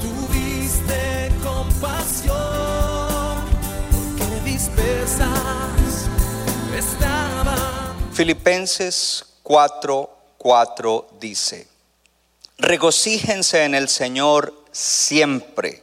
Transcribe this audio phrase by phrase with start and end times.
[0.00, 2.36] tuviste compasión,
[3.90, 6.08] porque dispersas
[6.76, 8.12] estaban.
[8.12, 11.68] Filipenses 4:4 dice,
[12.58, 15.82] regocíjense en el Señor siempre.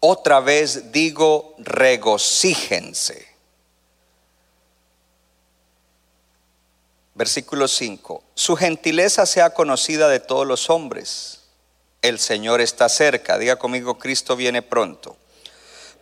[0.00, 3.32] Otra vez digo, regocíjense.
[7.14, 8.24] Versículo 5.
[8.34, 11.41] Su gentileza sea conocida de todos los hombres.
[12.02, 13.38] El Señor está cerca.
[13.38, 15.16] Diga conmigo, Cristo viene pronto.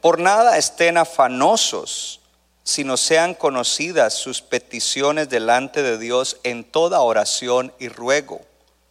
[0.01, 2.21] Por nada estén afanosos,
[2.65, 8.41] sino sean conocidas sus peticiones delante de Dios en toda oración y ruego,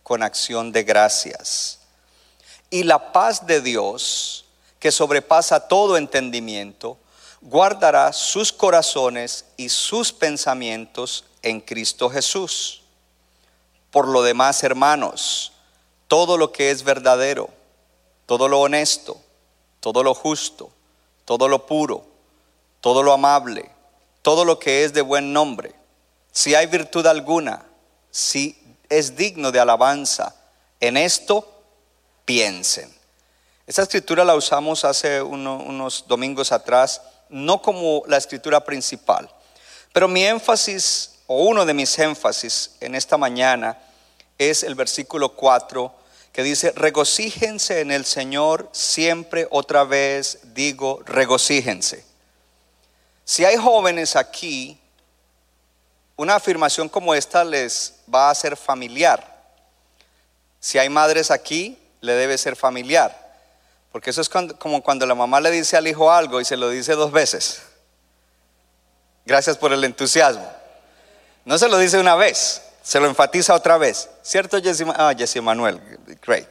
[0.03, 1.79] con acción de gracias.
[2.69, 4.45] Y la paz de Dios,
[4.79, 6.97] que sobrepasa todo entendimiento,
[7.41, 12.83] guardará sus corazones y sus pensamientos en Cristo Jesús.
[13.91, 15.53] Por lo demás, hermanos,
[16.09, 17.49] todo lo que es verdadero,
[18.25, 19.15] todo lo honesto,
[19.79, 20.71] todo lo justo,
[21.23, 22.03] todo lo puro,
[22.81, 23.69] todo lo amable,
[24.21, 25.73] todo lo que es de buen nombre,
[26.31, 27.63] si hay virtud alguna,
[28.11, 30.35] si es digno de alabanza,
[30.79, 31.47] en esto
[32.25, 32.91] piensen.
[33.67, 39.29] Esa escritura la usamos hace uno- unos domingos atrás, no como la escritura principal,
[39.93, 43.77] pero mi énfasis, o uno de mis énfasis en esta mañana,
[44.39, 45.93] es el versículo 4,
[46.39, 52.05] que dice, regocíjense en el Señor siempre, otra vez digo, regocíjense.
[53.25, 54.79] Si hay jóvenes aquí,
[56.15, 59.43] una afirmación como esta les va a ser familiar.
[60.61, 63.35] Si hay madres aquí, le debe ser familiar.
[63.91, 66.55] Porque eso es cuando- como cuando la mamá le dice al hijo algo y se
[66.55, 67.63] lo dice dos veces.
[69.25, 70.49] Gracias por el entusiasmo.
[71.43, 74.09] No se lo dice una vez, se lo enfatiza otra vez.
[74.21, 75.79] ¿Cierto, Jesse, ah, Jesse Manuel?
[76.25, 76.47] Great.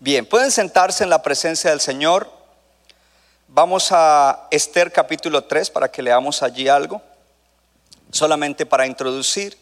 [0.00, 2.30] Bien, pueden sentarse en la presencia del Señor.
[3.48, 7.02] Vamos a Esther capítulo 3 para que leamos allí algo.
[8.10, 9.56] Solamente para introducir.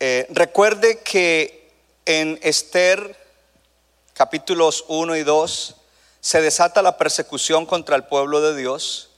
[0.00, 1.72] Eh, recuerde que
[2.06, 3.16] en Esther
[4.14, 5.76] capítulos 1 y 2
[6.20, 9.10] se desata la persecución contra el pueblo de Dios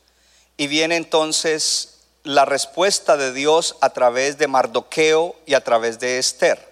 [0.56, 1.89] y viene entonces
[2.24, 6.68] la respuesta de Dios a través de Mardoqueo y a través de Esther.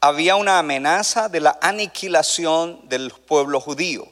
[0.00, 4.06] Había una amenaza de la aniquilación del pueblo judío,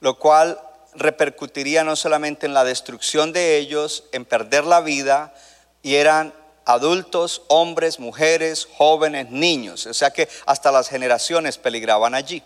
[0.00, 0.60] lo cual
[0.94, 5.34] repercutiría no solamente en la destrucción de ellos, en perder la vida,
[5.82, 6.34] y eran
[6.64, 12.42] adultos, hombres, mujeres, jóvenes, niños, o sea que hasta las generaciones peligraban allí.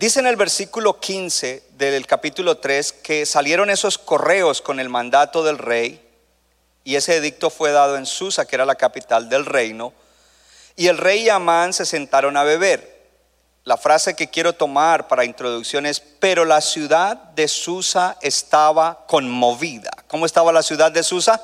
[0.00, 5.44] Dice en el versículo 15 del capítulo 3 que salieron esos correos con el mandato
[5.44, 6.00] del rey
[6.84, 9.92] y ese edicto fue dado en Susa, que era la capital del reino,
[10.74, 13.10] y el rey y Amán se sentaron a beber.
[13.64, 19.90] La frase que quiero tomar para introducción es, pero la ciudad de Susa estaba conmovida.
[20.08, 21.42] ¿Cómo estaba la ciudad de Susa?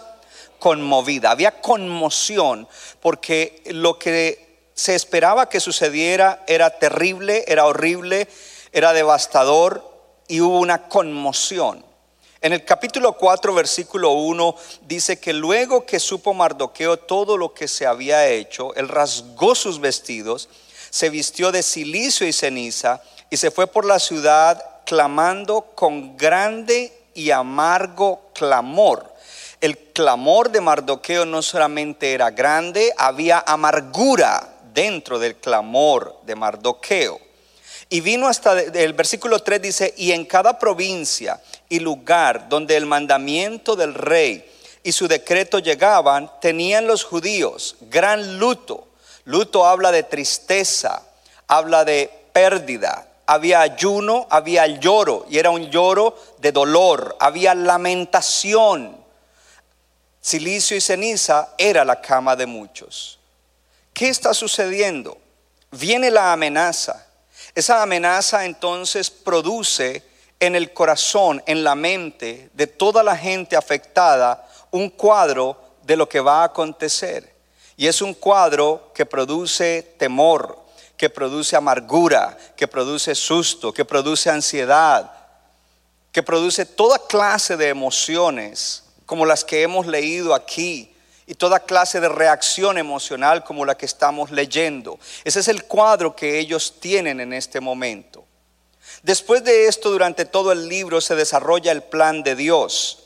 [0.59, 1.31] Conmovida.
[1.31, 2.67] Había conmoción
[3.03, 4.46] porque lo que
[4.77, 8.29] se esperaba que sucediera era terrible, era horrible,
[8.73, 9.83] era devastador
[10.29, 11.83] y hubo una conmoción.
[12.43, 17.69] En el capítulo 4, versículo 1, dice que luego que supo Mardoqueo todo lo que
[17.69, 20.51] se había hecho, él rasgó sus vestidos,
[20.91, 26.93] se vistió de silicio y ceniza y se fue por la ciudad clamando con grande
[27.15, 29.11] y amargo clamor.
[29.63, 37.19] El clamor de Mardoqueo no solamente era grande, había amargura dentro del clamor de Mardoqueo.
[37.89, 42.85] Y vino hasta el versículo 3 dice, y en cada provincia y lugar donde el
[42.85, 44.45] mandamiento del rey
[44.83, 48.87] y su decreto llegaban, tenían los judíos gran luto.
[49.25, 51.03] Luto habla de tristeza,
[51.49, 53.09] habla de pérdida.
[53.27, 58.97] Había ayuno, había lloro, y era un lloro de dolor, había lamentación.
[60.21, 63.16] Silicio y ceniza era la cama de muchos.
[63.97, 65.17] ¿Qué está sucediendo?
[65.71, 67.07] Viene la amenaza.
[67.55, 70.03] Esa amenaza entonces produce
[70.39, 76.07] en el corazón, en la mente de toda la gente afectada un cuadro de lo
[76.11, 77.35] que va a acontecer.
[77.79, 80.63] Y es un cuadro que produce temor,
[80.99, 85.11] que produce amargura, que produce susto, que produce ansiedad,
[86.13, 90.95] que produce toda clase de emociones como las que hemos leído aquí
[91.27, 94.99] y toda clase de reacción emocional como la que estamos leyendo.
[95.25, 98.25] Ese es el cuadro que ellos tienen en este momento.
[99.03, 103.05] Después de esto, durante todo el libro se desarrolla el plan de Dios.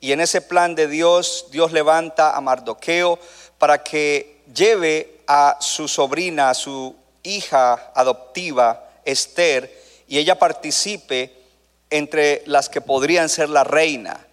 [0.00, 3.18] Y en ese plan de Dios, Dios levanta a Mardoqueo
[3.58, 9.70] para que lleve a su sobrina, a su hija adoptiva, Esther,
[10.06, 11.34] y ella participe
[11.90, 14.26] entre las que podrían ser la reina.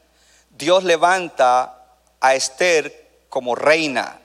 [0.51, 1.85] Dios levanta
[2.21, 3.04] a Esther
[3.35, 4.21] como reina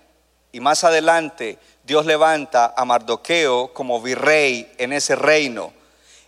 [0.53, 5.73] y más adelante Dios levanta a Mardoqueo como virrey en ese reino.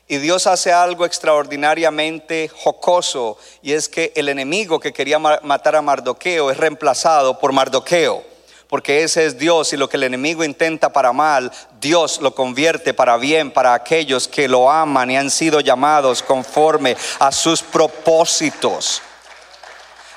[0.09, 5.81] Y Dios hace algo extraordinariamente jocoso y es que el enemigo que quería matar a
[5.81, 8.25] Mardoqueo es reemplazado por Mardoqueo
[8.67, 12.95] porque ese es Dios y lo que el enemigo intenta para mal, Dios lo convierte
[12.95, 19.03] para bien para aquellos que lo aman y han sido llamados conforme a sus propósitos.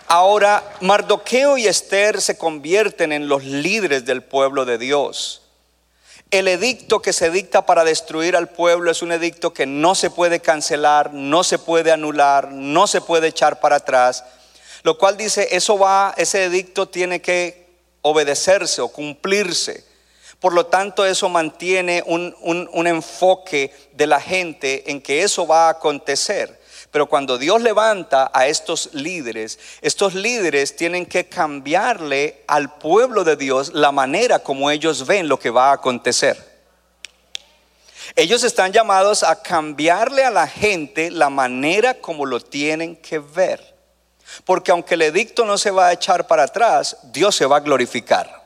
[0.07, 5.41] Ahora, Mardoqueo y Esther se convierten en los líderes del pueblo de Dios.
[6.29, 10.09] El edicto que se dicta para destruir al pueblo es un edicto que no se
[10.09, 14.23] puede cancelar, no se puede anular, no se puede echar para atrás.
[14.83, 17.65] Lo cual dice, eso va, ese edicto tiene que
[18.01, 19.83] obedecerse o cumplirse.
[20.39, 25.67] Por lo tanto, eso mantiene un, un, enfoque de la gente en que eso va
[25.67, 26.61] a acontecer.
[26.95, 33.35] Pero cuando Dios levanta a estos líderes, estos líderes tienen que cambiarle al pueblo de
[33.35, 36.37] Dios la manera como ellos ven lo que va a acontecer.
[38.15, 43.75] Ellos están llamados a cambiarle a la gente la manera como lo tienen que ver.
[44.45, 47.59] Porque aunque el edicto no se va a echar para atrás, Dios se va a
[47.59, 48.44] glorificar.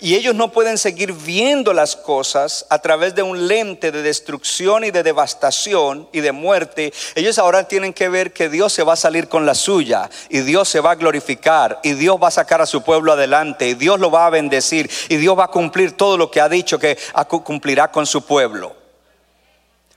[0.00, 4.84] Y ellos no pueden seguir viendo las cosas a través de un lente de destrucción
[4.84, 6.92] y de devastación y de muerte.
[7.14, 10.40] Ellos ahora tienen que ver que Dios se va a salir con la suya y
[10.40, 13.74] Dios se va a glorificar y Dios va a sacar a su pueblo adelante y
[13.74, 16.78] Dios lo va a bendecir y Dios va a cumplir todo lo que ha dicho
[16.78, 16.98] que
[17.44, 18.84] cumplirá con su pueblo.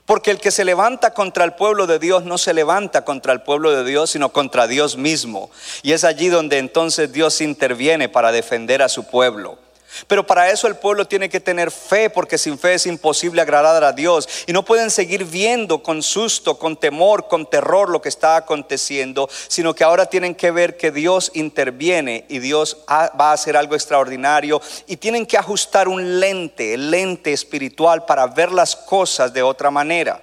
[0.08, 3.42] Porque el que se levanta contra el pueblo de Dios no se levanta contra el
[3.42, 5.50] pueblo de Dios, sino contra Dios mismo.
[5.82, 9.58] Y es allí donde entonces Dios interviene para defender a su pueblo.
[10.06, 13.82] Pero para eso el pueblo tiene que tener fe, porque sin fe es imposible agradar
[13.84, 14.28] a Dios.
[14.46, 19.28] Y no pueden seguir viendo con susto, con temor, con terror lo que está aconteciendo,
[19.48, 23.74] sino que ahora tienen que ver que Dios interviene y Dios va a hacer algo
[23.74, 24.60] extraordinario.
[24.86, 29.70] Y tienen que ajustar un lente, el lente espiritual, para ver las cosas de otra
[29.70, 30.22] manera.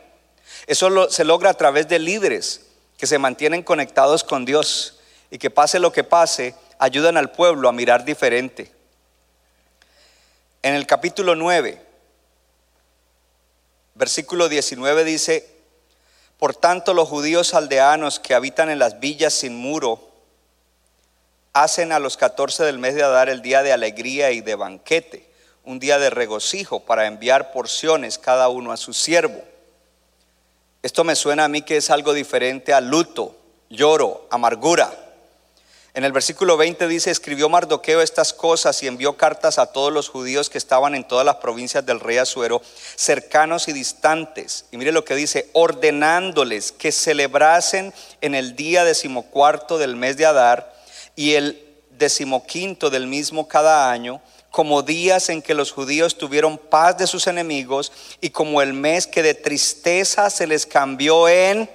[0.68, 2.62] Eso se logra a través de líderes
[2.98, 5.00] que se mantienen conectados con Dios
[5.30, 8.75] y que pase lo que pase, ayudan al pueblo a mirar diferente
[10.66, 11.80] en el capítulo 9,
[13.94, 15.48] versículo 19 dice,
[16.40, 20.10] por tanto los judíos aldeanos que habitan en las villas sin muro,
[21.54, 25.30] hacen a los 14 del mes de Adar el día de alegría y de banquete,
[25.66, 29.44] un día de regocijo para enviar porciones cada uno a su siervo.
[30.82, 33.36] Esto me suena a mí que es algo diferente a luto,
[33.70, 34.92] lloro, amargura.
[35.96, 40.10] En el versículo 20 dice, escribió Mardoqueo estas cosas y envió cartas a todos los
[40.10, 42.62] judíos que estaban en todas las provincias del rey Asuero,
[42.98, 44.66] cercanos y distantes.
[44.74, 50.26] Y mire lo que dice, ordenándoles que celebrasen en el día decimocuarto del mes de
[50.26, 50.76] Adar
[51.16, 54.22] y el decimoquinto del mismo cada año,
[54.52, 59.08] como días en que los judíos tuvieron paz de sus enemigos y como el mes
[59.08, 61.70] que de tristeza se les cambió en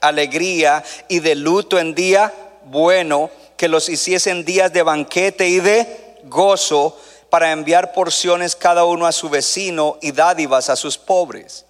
[0.00, 2.32] alegría y de luto en día
[2.64, 6.98] bueno que los hiciesen días de banquete y de gozo
[7.28, 11.66] para enviar porciones cada uno a su vecino y dádivas a sus pobres.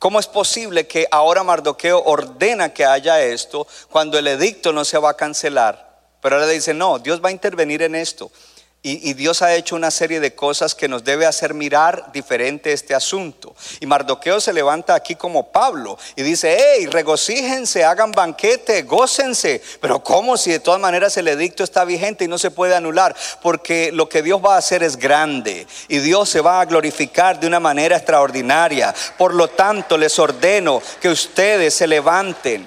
[0.00, 4.98] ¿Cómo es posible que ahora Mardoqueo ordena que haya esto cuando el edicto no se
[4.98, 5.96] va a cancelar?
[6.20, 8.28] Pero ahora dice, no, Dios va a intervenir en esto.
[8.82, 12.94] Y, Dios ha hecho una serie de cosas que nos debe hacer mirar diferente este
[12.94, 13.54] asunto.
[13.78, 19.60] Y Mardoqueo se levanta aquí como Pablo y dice, hey, regocíjense, hagan banquete, gócense.
[19.82, 23.14] Pero ¿cómo si de todas maneras el edicto está vigente y no se puede anular?
[23.42, 27.38] Porque lo que Dios va a hacer es grande y Dios se va a glorificar
[27.38, 28.94] de una manera extraordinaria.
[29.18, 32.66] Por lo tanto, les ordeno que ustedes se levanten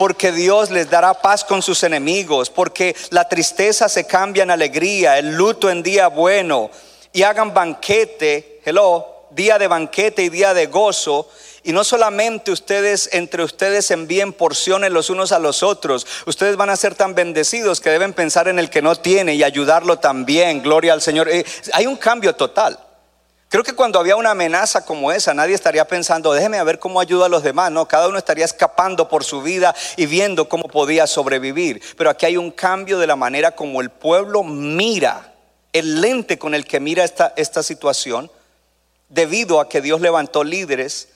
[0.00, 5.18] porque Dios les dará paz con sus enemigos, porque la tristeza se cambia en alegría,
[5.18, 6.70] el luto en día bueno,
[7.12, 11.28] y hagan banquete, hello, día de banquete y día de gozo,
[11.64, 16.70] y no solamente ustedes entre ustedes envíen porciones los unos a los otros, ustedes van
[16.70, 20.62] a ser tan bendecidos que deben pensar en el que no tiene y ayudarlo también,
[20.62, 21.28] gloria al Señor.
[21.28, 22.78] Eh, hay un cambio total.
[23.50, 27.00] Creo que cuando había una amenaza como esa, nadie estaría pensando, déjeme a ver cómo
[27.00, 27.72] ayuda a los demás.
[27.72, 31.82] No, cada uno estaría escapando por su vida y viendo cómo podía sobrevivir.
[31.96, 35.34] Pero aquí hay un cambio de la manera como el pueblo mira,
[35.72, 38.30] el lente con el que mira esta, esta situación,
[39.08, 41.08] debido a que Dios levantó líderes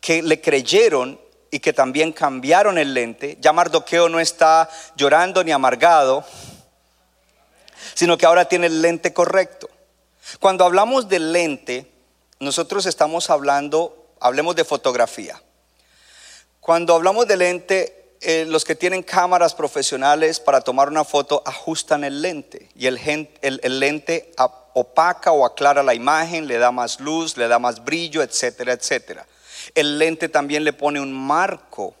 [0.00, 3.36] que le creyeron y que también cambiaron el lente.
[3.38, 6.24] Ya Mardoqueo no está llorando ni amargado,
[7.92, 9.68] sino que ahora tiene el lente correcto.
[10.38, 11.90] Cuando hablamos de lente,
[12.38, 15.42] nosotros estamos hablando, hablemos de fotografía.
[16.60, 22.04] Cuando hablamos de lente, eh, los que tienen cámaras profesionales para tomar una foto ajustan
[22.04, 22.98] el lente y el,
[23.40, 24.32] el lente
[24.74, 29.26] opaca o aclara la imagen, le da más luz, le da más brillo, etcétera, etcétera.
[29.74, 31.94] El lente también le pone un marco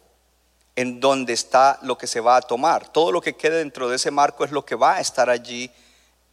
[0.76, 2.88] en donde está lo que se va a tomar.
[2.88, 5.70] Todo lo que quede dentro de ese marco es lo que va a estar allí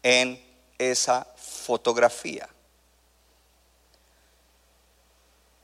[0.04, 0.42] en
[0.78, 1.28] esa
[1.68, 2.48] fotografía.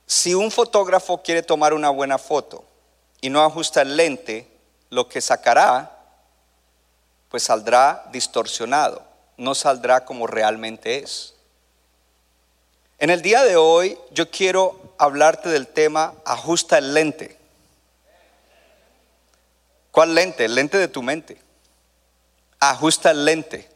[0.06, 2.62] Si un fotógrafo quiere tomar una buena foto
[3.22, 4.46] y no ajusta el lente,
[4.90, 5.90] lo que sacará
[7.30, 9.02] pues saldrá distorsionado,
[9.38, 11.34] no saldrá como realmente es.
[12.98, 17.38] En el día de hoy yo quiero hablarte del tema ajusta el lente.
[19.90, 20.44] ¿Cuál lente?
[20.44, 21.40] El lente de tu mente.
[22.60, 23.73] Ajusta el lente.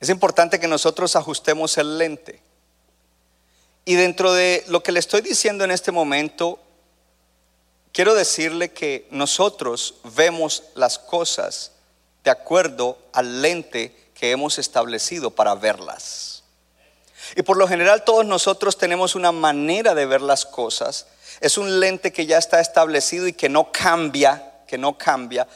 [0.00, 2.40] Es importante que nosotros ajustemos el lente.
[3.84, 6.58] Y dentro de lo que le estoy diciendo en este momento,
[7.92, 11.72] quiero decirle que nosotros vemos las cosas
[12.24, 16.44] de acuerdo al lente que hemos establecido para verlas.
[17.36, 21.06] Y por lo general todos nosotros tenemos una manera de ver las cosas.
[21.40, 25.46] Es un lente que ya está establecido y que no cambia, que no cambia,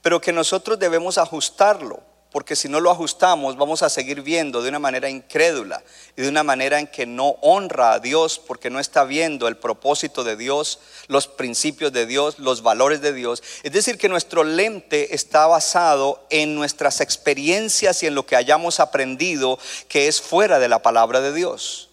[0.00, 4.68] pero que nosotros debemos ajustarlo porque si no lo ajustamos vamos a seguir viendo de
[4.68, 5.82] una manera incrédula
[6.16, 9.56] y de una manera en que no honra a Dios porque no está viendo el
[9.56, 13.42] propósito de Dios, los principios de Dios, los valores de Dios.
[13.62, 18.80] Es decir, que nuestro lente está basado en nuestras experiencias y en lo que hayamos
[18.80, 19.58] aprendido
[19.88, 21.90] que es fuera de la palabra de Dios.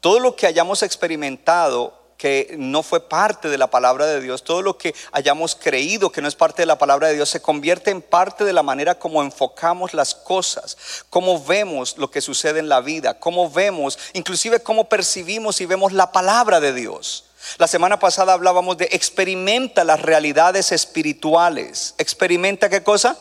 [0.00, 4.60] Todo lo que hayamos experimentado que no fue parte de la palabra de Dios, todo
[4.60, 7.90] lo que hayamos creído que no es parte de la palabra de Dios, se convierte
[7.90, 10.76] en parte de la manera como enfocamos las cosas,
[11.08, 15.94] cómo vemos lo que sucede en la vida, cómo vemos, inclusive cómo percibimos y vemos
[15.94, 17.24] la palabra de Dios.
[17.56, 21.94] La semana pasada hablábamos de experimenta las realidades espirituales.
[21.96, 23.16] ¿Experimenta qué cosa?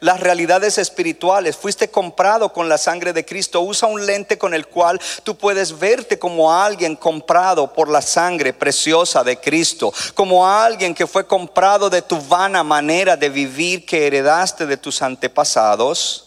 [0.00, 1.56] Las realidades espirituales.
[1.56, 3.60] Fuiste comprado con la sangre de Cristo.
[3.60, 8.52] Usa un lente con el cual tú puedes verte como alguien comprado por la sangre
[8.52, 9.92] preciosa de Cristo.
[10.14, 15.02] Como alguien que fue comprado de tu vana manera de vivir que heredaste de tus
[15.02, 16.25] antepasados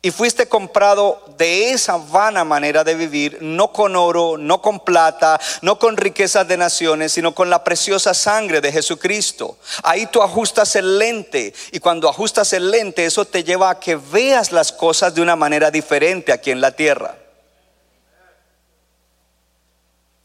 [0.00, 5.40] y fuiste comprado de esa vana manera de vivir, no con oro, no con plata,
[5.60, 9.58] no con riquezas de naciones, sino con la preciosa sangre de Jesucristo.
[9.82, 13.96] Ahí tú ajustas el lente y cuando ajustas el lente eso te lleva a que
[13.96, 17.16] veas las cosas de una manera diferente aquí en la tierra.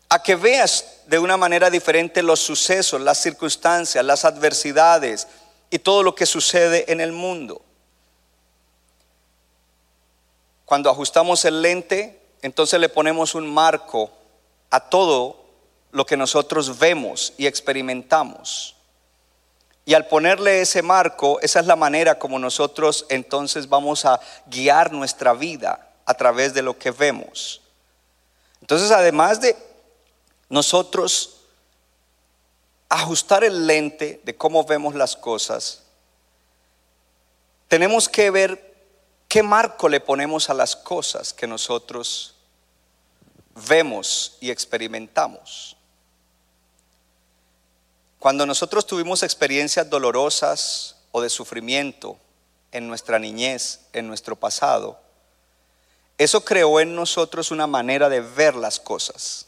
[0.09, 5.27] A que veas de una manera diferente los sucesos, las circunstancias, las adversidades
[5.71, 7.63] y todo lo que sucede en el mundo.
[10.65, 14.11] Cuando ajustamos el lente, entonces le ponemos un marco
[14.69, 15.43] a todo
[15.91, 18.75] lo que nosotros vemos y experimentamos.
[19.85, 24.91] Y al ponerle ese marco, esa es la manera como nosotros entonces vamos a guiar
[24.91, 27.61] nuestra vida a través de lo que vemos.
[28.61, 29.57] Entonces, además de
[30.49, 31.41] nosotros
[32.87, 35.83] ajustar el lente de cómo vemos las cosas,
[37.67, 38.72] tenemos que ver
[39.33, 42.35] ¿Qué marco le ponemos a las cosas que nosotros
[43.67, 45.75] vemos y experimentamos?
[48.19, 52.15] Cuando nosotros tuvimos experiencias dolorosas o de sufrimiento
[52.71, 54.99] en nuestra niñez, en nuestro pasado,
[56.19, 59.47] eso creó en nosotros una manera de ver las cosas.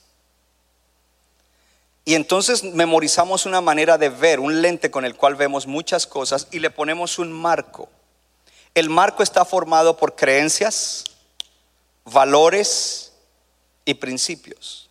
[2.05, 6.47] Y entonces memorizamos una manera de ver, un lente con el cual vemos muchas cosas
[6.49, 7.87] y le ponemos un marco.
[8.75, 11.05] El marco está formado por creencias,
[12.03, 13.13] valores
[13.85, 14.89] y principios.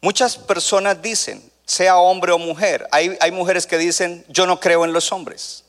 [0.00, 4.84] Muchas personas dicen, sea hombre o mujer, hay, hay, mujeres que dicen, yo no creo
[4.84, 5.64] en los hombres.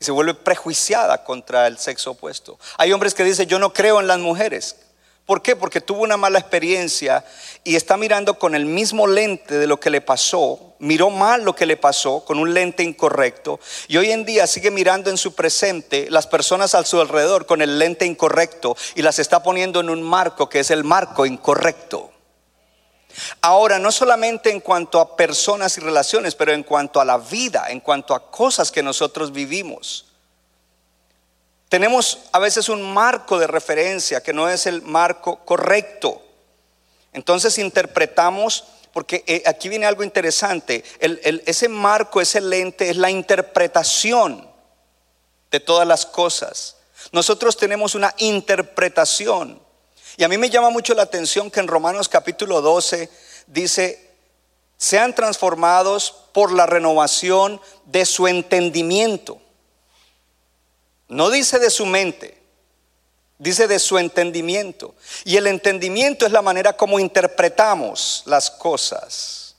[0.00, 2.58] Y se vuelve prejuiciada contra el sexo opuesto.
[2.78, 4.76] Hay hombres que dicen, yo no creo en las mujeres,
[5.26, 5.56] ¿Por qué?
[5.56, 7.24] Porque tuvo una mala experiencia
[7.64, 11.54] y está mirando con el mismo lente de lo que le pasó, miró mal lo
[11.54, 15.34] que le pasó con un lente incorrecto y hoy en día sigue mirando en su
[15.34, 19.88] presente las personas a su alrededor con el lente incorrecto y las está poniendo en
[19.88, 22.10] un marco que es el marco incorrecto.
[23.40, 27.66] Ahora, no solamente en cuanto a personas y relaciones, pero en cuanto a la vida,
[27.70, 30.13] en cuanto a cosas que nosotros vivimos.
[31.74, 36.22] Tenemos a veces un marco de referencia que no es el marco correcto.
[37.12, 38.62] Entonces interpretamos,
[38.92, 44.48] porque eh, aquí viene algo interesante, ese marco, ese lente es la interpretación
[45.50, 46.76] de todas las cosas.
[47.10, 49.60] Nosotros tenemos una interpretación.
[50.16, 53.10] Y a mí me llama mucho la atención que en Romanos capítulo 12
[53.48, 54.12] dice,
[54.76, 59.40] sean transformados por la renovación de su entendimiento.
[61.08, 62.40] No dice de su mente,
[63.38, 64.94] dice de su entendimiento.
[65.24, 69.56] Y el entendimiento es la manera como interpretamos las cosas.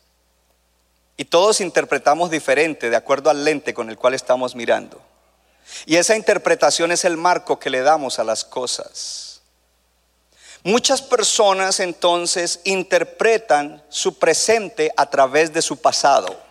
[1.17, 5.01] Y todos interpretamos diferente de acuerdo al lente con el cual estamos mirando.
[5.85, 9.41] Y esa interpretación es el marco que le damos a las cosas.
[10.63, 16.44] Muchas personas entonces interpretan su presente a través de su pasado.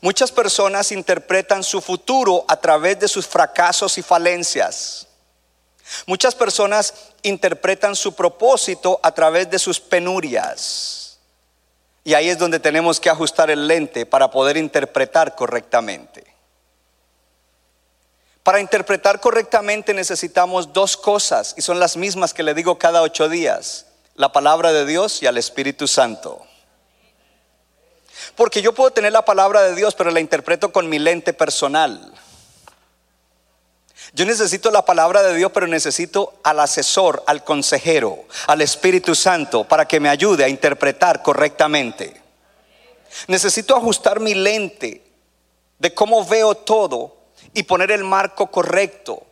[0.00, 5.06] Muchas personas interpretan su futuro a través de sus fracasos y falencias.
[6.06, 11.18] Muchas personas interpretan su propósito a través de sus penurias.
[12.04, 16.24] Y ahí es donde tenemos que ajustar el lente para poder interpretar correctamente.
[18.42, 23.28] Para interpretar correctamente necesitamos dos cosas y son las mismas que le digo cada ocho
[23.28, 23.86] días.
[24.16, 26.44] La palabra de Dios y al Espíritu Santo.
[28.36, 32.12] Porque yo puedo tener la palabra de Dios, pero la interpreto con mi lente personal.
[34.14, 39.64] Yo necesito la palabra de Dios, pero necesito al asesor, al consejero, al Espíritu Santo
[39.64, 42.20] para que me ayude a interpretar correctamente.
[43.26, 45.02] Necesito ajustar mi lente
[45.78, 47.16] de cómo veo todo
[47.54, 49.22] y poner el marco correcto.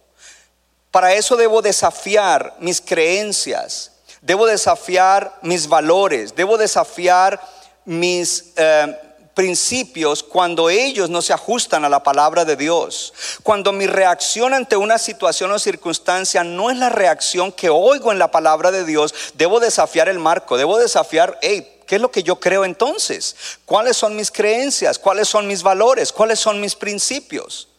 [0.90, 7.40] Para eso debo desafiar mis creencias, debo desafiar mis valores, debo desafiar
[7.84, 8.96] mis eh,
[9.34, 13.14] principios cuando ellos no se ajustan a la palabra de Dios.
[13.42, 18.18] Cuando mi reacción ante una situación o circunstancia no es la reacción que oigo en
[18.18, 22.22] la palabra de Dios, debo desafiar el marco, debo desafiar, hey, ¿qué es lo que
[22.22, 23.34] yo creo entonces?
[23.64, 24.98] ¿Cuáles son mis creencias?
[24.98, 26.12] ¿Cuáles son mis valores?
[26.12, 27.69] ¿Cuáles son mis principios?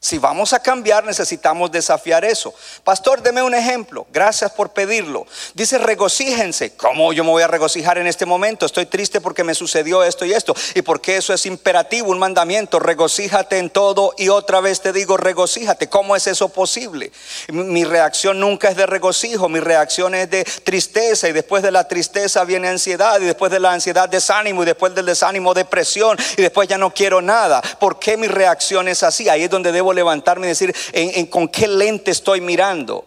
[0.00, 2.54] Si vamos a cambiar, necesitamos desafiar eso.
[2.84, 4.06] Pastor, deme un ejemplo.
[4.12, 5.26] Gracias por pedirlo.
[5.54, 6.76] Dice, regocíjense.
[6.76, 8.64] ¿Cómo yo me voy a regocijar en este momento?
[8.64, 10.54] Estoy triste porque me sucedió esto y esto.
[10.76, 12.78] Y porque eso es imperativo, un mandamiento.
[12.78, 15.88] Regocíjate en todo y otra vez te digo, regocíjate.
[15.88, 17.10] ¿Cómo es eso posible?
[17.48, 21.88] Mi reacción nunca es de regocijo, mi reacción es de tristeza y después de la
[21.88, 26.42] tristeza viene ansiedad y después de la ansiedad desánimo y después del desánimo depresión y
[26.42, 27.60] después ya no quiero nada.
[27.80, 29.28] ¿Por qué mi reacción es así?
[29.28, 33.04] Ahí es donde debo levantarme y decir en, con qué lente estoy mirando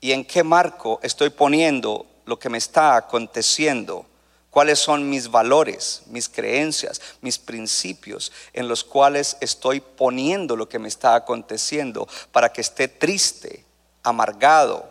[0.00, 4.06] y en qué marco estoy poniendo lo que me está aconteciendo.
[4.50, 10.80] Cuáles son mis valores, mis creencias, mis principios en los cuales estoy poniendo lo que
[10.80, 13.64] me está aconteciendo para que esté triste,
[14.02, 14.88] amargado,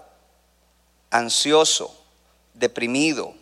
[1.10, 1.94] ansioso,
[2.54, 3.34] deprimido,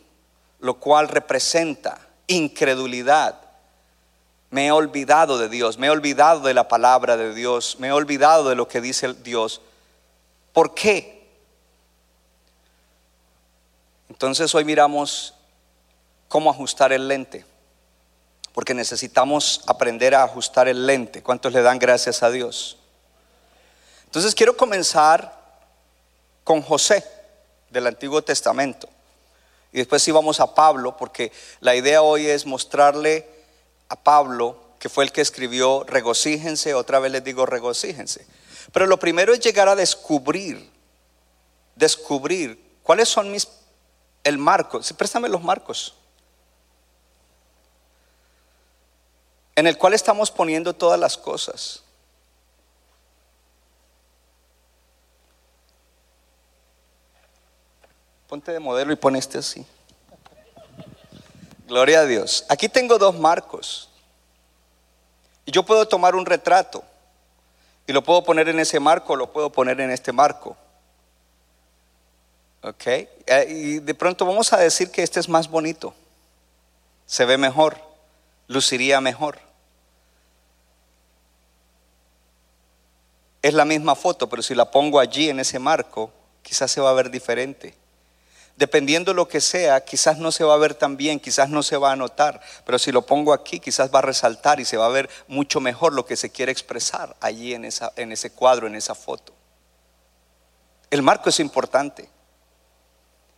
[0.60, 3.40] lo cual representa incredulidad,
[4.50, 7.92] me he olvidado de Dios, me he olvidado de la palabra de Dios, me he
[7.92, 9.62] olvidado de lo que dice Dios.
[10.54, 11.28] ¿Por qué?
[14.10, 15.34] Entonces hoy miramos
[16.28, 17.46] cómo ajustar el lente,
[18.54, 21.22] porque necesitamos aprender a ajustar el lente.
[21.22, 22.78] ¿Cuántos le dan gracias a Dios?
[24.06, 25.38] Entonces quiero comenzar
[26.44, 27.04] con José
[27.70, 28.88] del Antiguo Testamento.
[29.74, 33.37] Y después sí vamos a Pablo, porque la idea hoy es mostrarle
[33.90, 38.26] a Pablo, que fue el que escribió regocíjense, otra vez les digo regocíjense.
[38.72, 40.70] Pero lo primero es llegar a descubrir,
[41.76, 43.48] descubrir cuáles son mis,
[44.24, 45.96] el marco, si préstame los marcos,
[49.56, 51.84] en el cual estamos poniendo todas las cosas.
[58.28, 59.66] Ponte de modelo y pon este así.
[61.68, 62.46] Gloria a Dios.
[62.48, 63.90] Aquí tengo dos marcos.
[65.46, 66.82] Y yo puedo tomar un retrato
[67.86, 70.56] y lo puedo poner en ese marco, lo puedo poner en este marco.
[72.62, 72.88] ¿Ok?
[72.88, 75.94] Eh, y de pronto vamos a decir que este es más bonito,
[77.06, 77.78] se ve mejor,
[78.48, 79.40] luciría mejor.
[83.42, 86.90] Es la misma foto, pero si la pongo allí en ese marco, quizás se va
[86.90, 87.76] a ver diferente.
[88.58, 91.78] Dependiendo lo que sea, quizás no se va a ver tan bien, quizás no se
[91.78, 94.88] va a notar, pero si lo pongo aquí, quizás va a resaltar y se va
[94.88, 98.96] a ver mucho mejor lo que se quiere expresar allí en, ese cuadro, en esa
[98.96, 99.32] foto.
[100.90, 102.10] El marco es importante.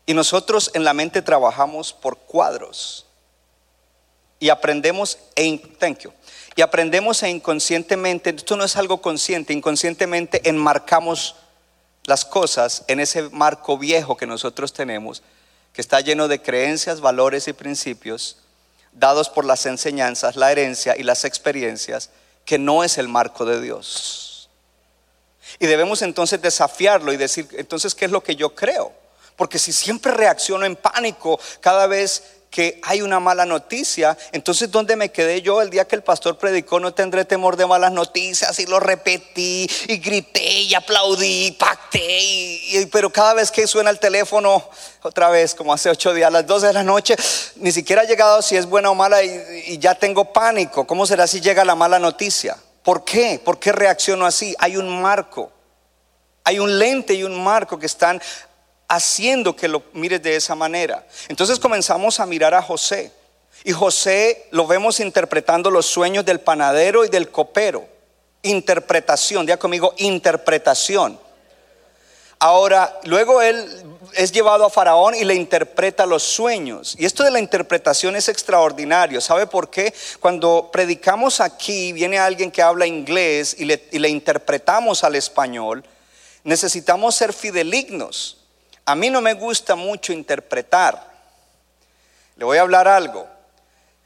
[0.06, 3.06] Y nosotros en la mente trabajamos por cuadros.
[4.40, 6.14] Y aprendemos e thank you.
[6.56, 11.36] Y aprendemos e inconscientemente, esto no es algo consciente, inconscientemente enmarcamos
[12.10, 15.22] las cosas en ese marco viejo que nosotros tenemos,
[15.72, 18.38] que está lleno de creencias, valores y principios
[18.92, 22.10] dados por las enseñanzas, la herencia y las experiencias,
[22.46, 24.50] que no es el marco de Dios.
[25.60, 28.92] Y debemos entonces desafiarlo y decir, entonces, ¿qué es lo que yo creo?
[29.36, 34.96] Porque si siempre reacciono en pánico cada vez que hay una mala noticia, entonces ¿dónde
[34.96, 36.80] me quedé yo el día que el pastor predicó?
[36.80, 42.20] No tendré temor de malas noticias y lo repetí y grité y aplaudí, y pacté,
[42.22, 44.68] y, pero cada vez que suena el teléfono,
[45.04, 47.16] otra vez como hace ocho días, a las 12 de la noche,
[47.58, 50.88] ni siquiera ha llegado si es buena o mala y, y ya tengo pánico.
[50.88, 52.58] ¿Cómo será si llega la mala noticia?
[52.84, 53.40] ¿Por qué?
[53.44, 54.56] ¿Por qué reacciono así?
[54.58, 55.52] Hay un marco.
[56.44, 58.20] Hay un lente y un marco que están
[58.90, 61.08] haciendo que lo mires de esa manera.
[61.30, 63.14] Entonces comenzamos a mirar a José.
[63.64, 67.86] Y José lo vemos interpretando los sueños del panadero y del copero.
[68.42, 71.20] Interpretación, diga conmigo, interpretación.
[72.42, 73.68] Ahora, luego él
[74.14, 76.96] es llevado a Faraón y le interpreta los sueños.
[76.98, 79.20] Y esto de la interpretación es extraordinario.
[79.20, 79.94] ¿Sabe por qué?
[80.22, 85.84] Cuando predicamos aquí, viene alguien que habla inglés y le, y le interpretamos al español,
[86.46, 88.39] necesitamos ser fidelignos.
[88.86, 91.10] A mí no me gusta mucho interpretar.
[92.36, 93.28] Le voy a hablar algo.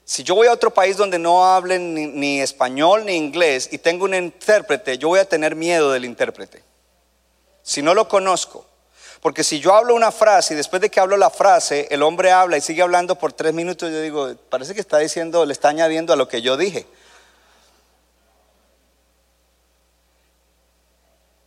[0.05, 4.05] Si yo voy a otro país donde no hablen ni, español ni inglés y tengo
[4.05, 6.63] un intérprete, yo voy a tener miedo del intérprete.
[7.61, 8.65] Si no lo conozco.
[9.21, 12.31] Porque si yo hablo una frase y después de que hablo la frase, el hombre
[12.31, 15.69] habla y sigue hablando por tres minutos, yo digo, parece que está diciendo, le está
[15.69, 16.85] añadiendo a lo que yo dije.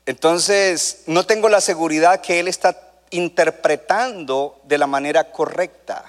[0.06, 6.04] Entonces, no tengo la seguridad que él está interpretando de la manera correcta.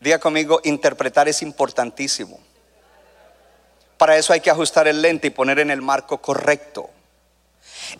[0.00, 2.38] Diga conmigo, interpretar es importantísimo.
[3.98, 6.88] Para eso hay que ajustar el lente y poner en el marco correcto.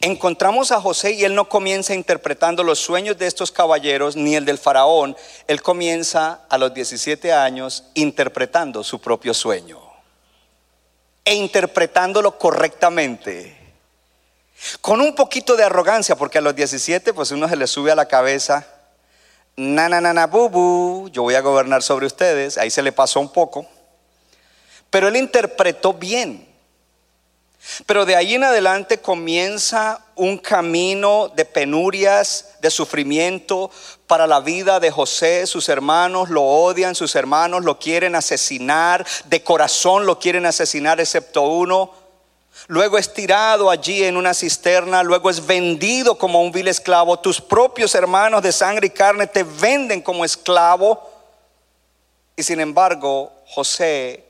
[0.00, 4.46] Encontramos a José y él no comienza interpretando los sueños de estos caballeros ni el
[4.46, 5.16] del faraón.
[5.46, 9.78] Él comienza a los 17 años interpretando su propio sueño
[11.24, 13.60] e interpretándolo correctamente.
[14.81, 17.94] Con un poquito de arrogancia, porque a los 17 pues uno se le sube a
[17.94, 18.66] la cabeza,
[19.57, 23.20] na na na na bubu, yo voy a gobernar sobre ustedes, ahí se le pasó
[23.20, 23.66] un poco.
[24.90, 26.49] Pero él interpretó bien.
[27.85, 33.70] Pero de ahí en adelante comienza un camino de penurias, de sufrimiento
[34.07, 35.46] para la vida de José.
[35.46, 41.42] Sus hermanos lo odian, sus hermanos lo quieren asesinar, de corazón lo quieren asesinar, excepto
[41.42, 41.99] uno
[42.68, 47.18] luego es tirado allí en una cisterna, luego es vendido como un vil esclavo.
[47.18, 51.10] Tus propios hermanos de sangre y carne te venden como esclavo.
[52.36, 54.29] Y sin embargo, José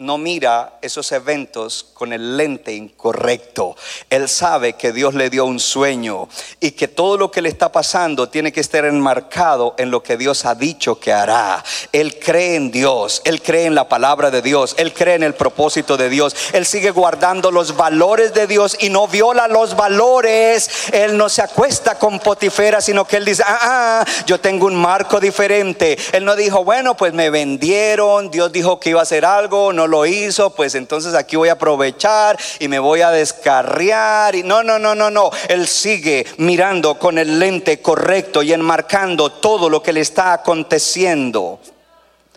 [0.00, 3.74] no mira esos eventos con el lente incorrecto.
[4.08, 6.28] Él sabe que Dios le dio un sueño
[6.60, 10.16] y que todo lo que le está pasando tiene que estar enmarcado en lo que
[10.16, 11.64] Dios ha dicho que hará.
[11.90, 15.34] Él cree en Dios, él cree en la palabra de Dios, él cree en el
[15.34, 20.70] propósito de Dios, él sigue guardando los valores de Dios y no viola los valores.
[20.92, 24.76] Él no se acuesta con Potifera, sino que él dice, ah, ah, yo tengo un
[24.76, 25.98] marco diferente.
[26.12, 29.87] Él no dijo, bueno, pues me vendieron, Dios dijo que iba a hacer algo, no
[29.88, 34.34] lo hizo, pues entonces aquí voy a aprovechar y me voy a descarriar.
[34.34, 35.30] Y no, no, no, no, no.
[35.48, 41.60] Él sigue mirando con el lente correcto y enmarcando todo lo que le está aconteciendo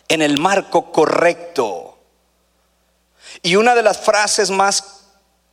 [0.08, 1.98] en el marco correcto.
[3.44, 5.01] Y una de las frases más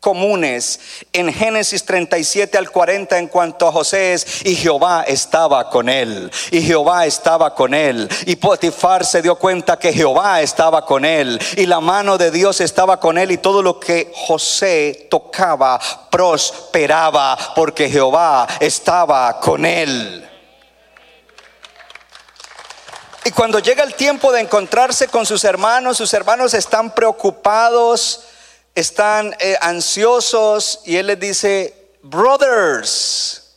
[0.00, 0.78] comunes
[1.12, 6.30] en Génesis 37 al 40 en cuanto a José es, y Jehová estaba con él,
[6.50, 11.40] y Jehová estaba con él, y Potifar se dio cuenta que Jehová estaba con él,
[11.56, 15.80] y la mano de Dios estaba con él, y todo lo que José tocaba
[16.11, 20.24] prosperaba, porque Jehová estaba con él.
[23.24, 28.27] Y cuando llega el tiempo de encontrarse con sus hermanos, sus hermanos están preocupados,
[28.78, 33.54] están eh, ansiosos y él les dice, brothers,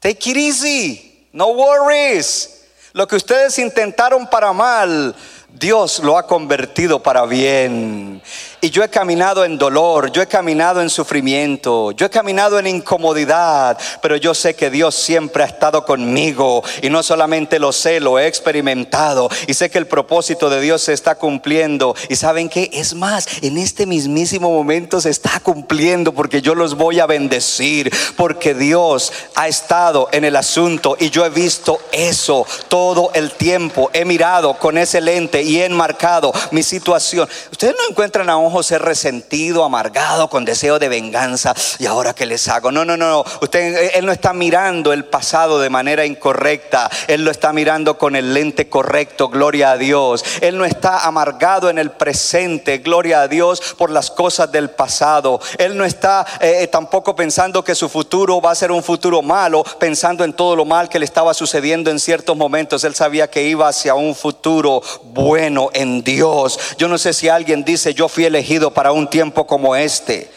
[0.00, 2.64] take it easy, no worries.
[2.92, 5.14] Lo que ustedes intentaron para mal,
[5.48, 8.22] Dios lo ha convertido para bien.
[8.62, 12.66] Y yo he caminado en dolor, yo he caminado en sufrimiento, yo he caminado en
[12.66, 18.00] incomodidad, pero yo sé que Dios siempre ha estado conmigo y no solamente lo sé,
[18.00, 21.94] lo he experimentado y sé que el propósito de Dios se está cumpliendo.
[22.10, 26.74] Y saben que es más, en este mismísimo momento se está cumpliendo porque yo los
[26.74, 32.46] voy a bendecir, porque Dios ha estado en el asunto y yo he visto eso
[32.68, 33.88] todo el tiempo.
[33.94, 37.26] He mirado con ese lente y he enmarcado mi situación.
[37.50, 41.54] Ustedes no encuentran a un José resentido, amargado, con deseo de venganza.
[41.78, 42.70] ¿Y ahora qué les hago?
[42.70, 43.24] No, no, no.
[43.40, 46.90] Usted, él no está mirando el pasado de manera incorrecta.
[47.06, 49.28] Él lo está mirando con el lente correcto.
[49.28, 50.24] Gloria a Dios.
[50.40, 52.78] Él no está amargado en el presente.
[52.78, 55.40] Gloria a Dios por las cosas del pasado.
[55.58, 59.64] Él no está eh, tampoco pensando que su futuro va a ser un futuro malo,
[59.78, 62.84] pensando en todo lo mal que le estaba sucediendo en ciertos momentos.
[62.84, 66.58] Él sabía que iba hacia un futuro bueno en Dios.
[66.78, 70.30] Yo no sé si alguien dice, yo fui elegido para un tiempo como este.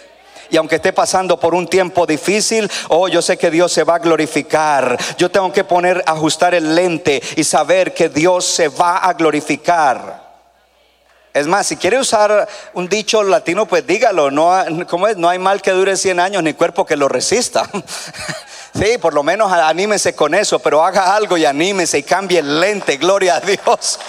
[0.50, 3.96] Y aunque esté pasando por un tiempo difícil, oh, yo sé que Dios se va
[3.96, 4.98] a glorificar.
[5.18, 10.22] Yo tengo que poner, ajustar el lente y saber que Dios se va a glorificar.
[11.34, 14.30] Es más, si quiere usar un dicho latino, pues dígalo.
[14.30, 14.54] No,
[14.90, 15.16] ¿cómo es?
[15.16, 17.64] no hay mal que dure 100 años ni cuerpo que lo resista.
[18.76, 22.60] Sí, por lo menos anímese con eso, pero haga algo y anímese y cambie el
[22.60, 22.98] lente.
[22.98, 24.00] Gloria a Dios.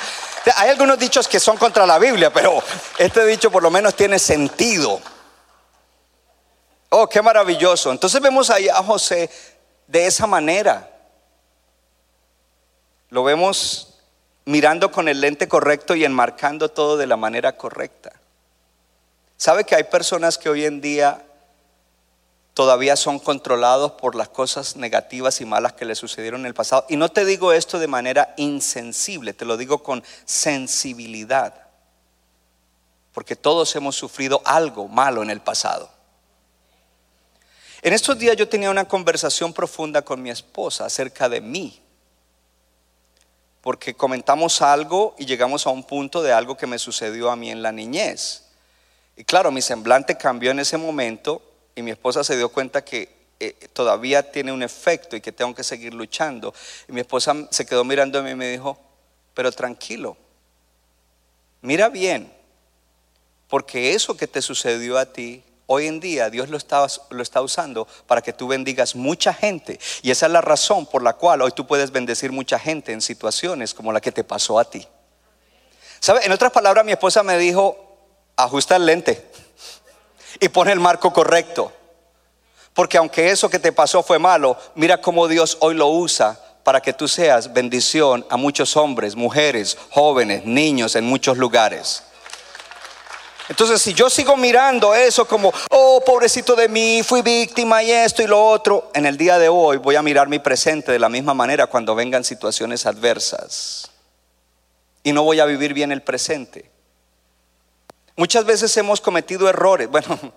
[0.56, 2.62] Hay algunos dichos que son contra la Biblia, pero
[2.98, 5.00] este dicho por lo menos tiene sentido.
[6.90, 7.90] Oh, qué maravilloso.
[7.90, 9.30] Entonces vemos ahí a José
[9.86, 10.90] de esa manera.
[13.10, 13.94] Lo vemos
[14.44, 18.12] mirando con el lente correcto y enmarcando todo de la manera correcta.
[19.36, 21.22] ¿Sabe que hay personas que hoy en día
[22.54, 26.86] todavía son controlados por las cosas negativas y malas que le sucedieron en el pasado.
[26.88, 31.66] Y no te digo esto de manera insensible, te lo digo con sensibilidad,
[33.12, 35.90] porque todos hemos sufrido algo malo en el pasado.
[37.82, 41.82] En estos días yo tenía una conversación profunda con mi esposa acerca de mí,
[43.60, 47.50] porque comentamos algo y llegamos a un punto de algo que me sucedió a mí
[47.50, 48.44] en la niñez.
[49.16, 51.42] Y claro, mi semblante cambió en ese momento
[51.74, 55.54] y mi esposa se dio cuenta que eh, todavía tiene un efecto y que tengo
[55.54, 56.54] que seguir luchando.
[56.88, 58.78] Y mi esposa se quedó mí y me dijo,
[59.34, 60.16] pero tranquilo,
[61.60, 62.32] mira bien,
[63.48, 67.42] porque eso que te sucedió a ti, hoy en día Dios lo está, lo está
[67.42, 69.80] usando para que tú bendigas mucha gente.
[70.02, 73.00] Y esa es la razón por la cual hoy tú puedes bendecir mucha gente en
[73.00, 74.86] situaciones como la que te pasó a ti.
[75.98, 76.24] ¿Sabe?
[76.24, 77.76] En otras palabras, mi esposa me dijo,
[78.36, 79.26] ajusta el lente
[80.40, 81.72] y pone el marco correcto.
[82.72, 86.80] Porque aunque eso que te pasó fue malo, mira cómo Dios hoy lo usa para
[86.80, 92.02] que tú seas bendición a muchos hombres, mujeres, jóvenes, niños en muchos lugares.
[93.48, 98.22] Entonces, si yo sigo mirando eso como, oh, pobrecito de mí, fui víctima y esto
[98.22, 101.10] y lo otro, en el día de hoy voy a mirar mi presente de la
[101.10, 103.90] misma manera cuando vengan situaciones adversas.
[105.02, 106.73] Y no voy a vivir bien el presente.
[108.16, 109.88] Muchas veces hemos cometido errores.
[109.88, 110.18] Bueno,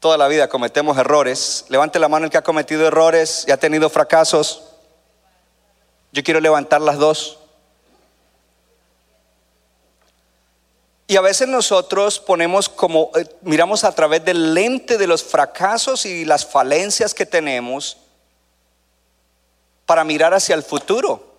[0.00, 1.64] toda la vida cometemos errores.
[1.68, 4.64] Levante la mano el que ha cometido errores y ha tenido fracasos.
[6.12, 7.38] Yo quiero levantar las dos.
[11.06, 16.06] Y a veces nosotros ponemos como, eh, miramos a través del lente de los fracasos
[16.06, 17.98] y las falencias que tenemos
[19.84, 21.34] para mirar hacia el futuro.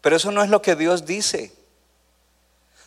[0.00, 1.52] Pero eso no es lo que Dios dice.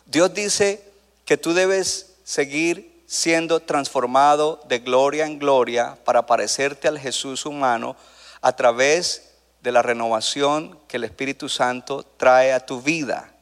[0.06, 0.82] Dios dice
[1.24, 7.96] que tú debes seguir siendo transformado de gloria en gloria para parecerte al Jesús humano
[8.40, 13.32] a través de la renovación que el Espíritu Santo trae a tu vida.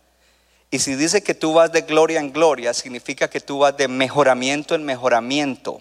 [0.70, 3.86] Y si dice que tú vas de gloria en gloria, significa que tú vas de
[3.86, 5.80] mejoramiento en mejoramiento.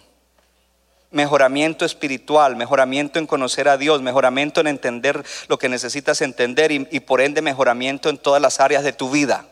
[1.11, 6.99] Mejoramiento espiritual, mejoramiento en conocer a Dios, mejoramiento en entender lo que necesitas entender y,
[6.99, 9.47] por ende mejoramiento en todas las áreas de tu vida.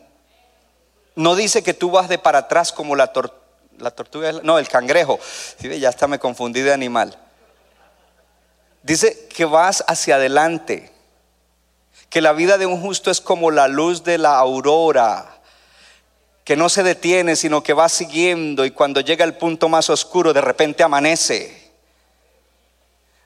[1.15, 3.11] No dice que tú vas de para atrás como la,
[3.77, 5.19] la tortuga, no, el cangrejo.
[5.59, 7.17] Ya está me confundí de animal.
[8.83, 10.91] Dice que vas hacia adelante,
[12.09, 15.41] que la vida de un justo es como la luz de la aurora,
[16.43, 20.33] que no se detiene, sino que va siguiendo y cuando llega el punto más oscuro,
[20.33, 21.71] de repente amanece.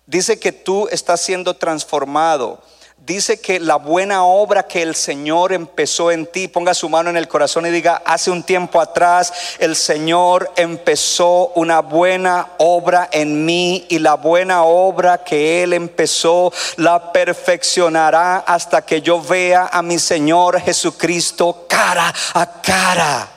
[0.05, 2.61] Dice que tú estás siendo transformado
[2.97, 7.17] dice que la buena obra que el Señor empezó en ti, ponga su mano en
[7.17, 13.45] el corazón y diga, hace un tiempo atrás el Señor empezó una buena obra en
[13.45, 19.83] mí y la buena obra que Él empezó la perfeccionará hasta que yo vea a
[19.83, 23.27] mi Señor Jesucristo cara a cara.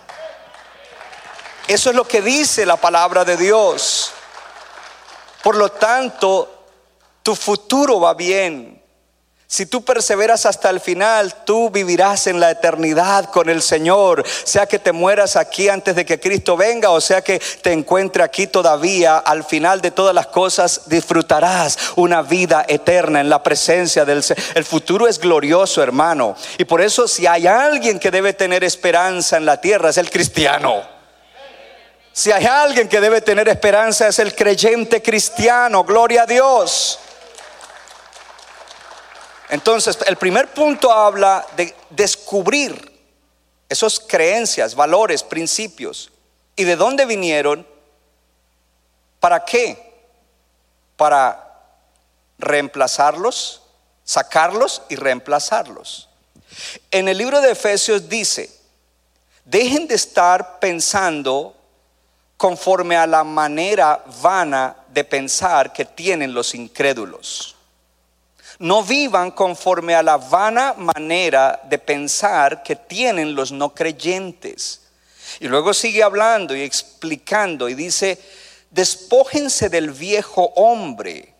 [1.66, 4.12] Eso es lo que dice la palabra de Dios.
[5.42, 6.64] Por lo tanto,
[7.23, 8.78] tu futuro va bien.
[9.51, 14.23] Si tú perseveras hasta el final, tú vivirás en la eternidad con el Señor.
[14.45, 18.23] Sea que te mueras aquí antes de que Cristo venga o sea que te encuentre
[18.23, 24.05] aquí todavía, al final de todas las cosas disfrutarás una vida eterna en la presencia
[24.05, 24.45] del Señor.
[24.55, 26.37] El futuro es glorioso, hermano.
[26.59, 30.11] Y por eso si hay alguien que debe tener esperanza en la tierra, es el
[30.11, 30.83] cristiano.
[32.13, 35.85] Si hay alguien que debe tener esperanza, es el creyente cristiano.
[35.85, 36.99] Gloria a Dios.
[39.51, 42.99] Entonces, el primer punto habla de descubrir
[43.69, 46.11] esas creencias, valores, principios.
[46.57, 47.67] ¿Y de dónde vinieron?
[49.21, 49.95] ¿Para qué?
[50.97, 51.45] Para
[52.39, 53.63] reemplazarlos,
[54.05, 56.09] sacarlos y reemplazarlos.
[56.91, 58.51] En el libro de Efesios dice,
[59.45, 61.55] dejen de estar pensando
[62.37, 67.58] conforme a la manera vana de pensar que tienen los incrédulos.
[68.59, 74.83] No vivan conforme a la vana manera de pensar que tienen los no creyentes.
[75.40, 78.18] Y luego sigue hablando y explicando y dice,
[78.71, 81.35] despójense del viejo hombre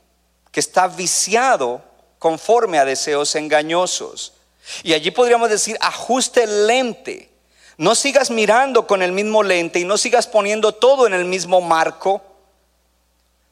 [0.53, 1.83] que está viciado
[2.19, 4.35] conforme a deseos engañosos.
[4.83, 7.31] Y allí podríamos decir, ajuste el lente.
[7.77, 11.61] No sigas mirando con el mismo lente y no sigas poniendo todo en el mismo
[11.61, 12.23] marco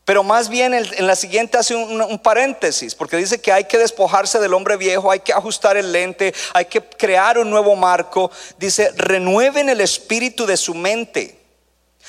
[0.06, 4.38] pero más bien en la siguiente hace un, paréntesis, porque dice que hay que despojarse
[4.38, 8.30] del hombre viejo, hay que ajustar el lente, hay que crear un nuevo marco.
[8.56, 11.35] Dice, renueven el espíritu de su mente.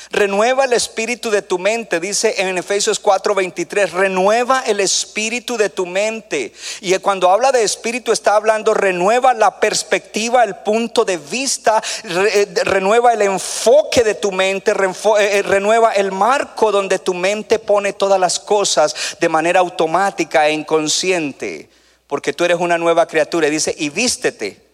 [0.10, 5.86] Renueva el espíritu de tu mente, dice en Efesios 4:23, renueva el espíritu de tu
[5.86, 6.54] mente.
[6.82, 12.48] Y cuando habla de espíritu está hablando, renueva la perspectiva, el punto de vista, eh,
[12.64, 17.94] renueva el enfoque de tu mente, eh, eh, renueva el marco donde tu mente pone
[17.94, 21.70] todas las cosas de manera automática e inconsciente,
[22.08, 23.48] porque tú eres una nueva criatura.
[23.48, 24.66] Y dice, y vístete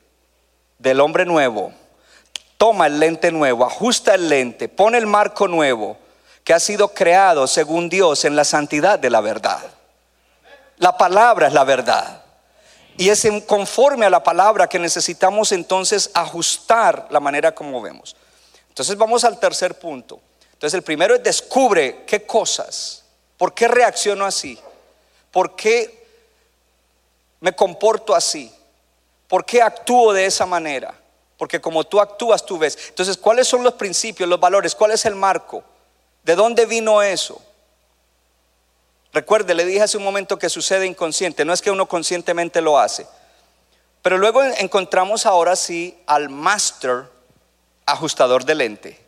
[0.78, 1.74] del hombre nuevo
[2.58, 5.98] toma el lente nuevo, ajusta el lente, pone el marco nuevo
[6.44, 9.62] que ha sido creado según Dios en la santidad de la verdad.
[10.78, 12.24] La palabra es la verdad.
[12.98, 18.16] Y es conforme a la palabra que necesitamos entonces ajustar la manera como vemos.
[18.70, 20.20] Entonces vamos al tercer punto.
[20.54, 23.04] Entonces el primero es descubre qué cosas,
[23.38, 24.60] por qué reacciono así,
[25.32, 26.08] por qué
[27.39, 28.54] me comporto así,
[29.28, 30.94] por qué actúo de esa manera.
[31.38, 32.78] Porque como tú actúas, tú ves.
[32.89, 34.76] Entonces, ¿cuáles son los principios, los valores?
[34.76, 35.63] ¿Cuál es el marco?
[36.24, 37.41] ¿De dónde vino eso?
[39.12, 42.80] Recuerde, le dije hace un momento que sucede inconsciente, no es que uno conscientemente lo
[42.80, 43.06] hace.
[44.02, 47.06] Pero luego encontramos ahora sí al master
[47.86, 49.04] ajustador de lente.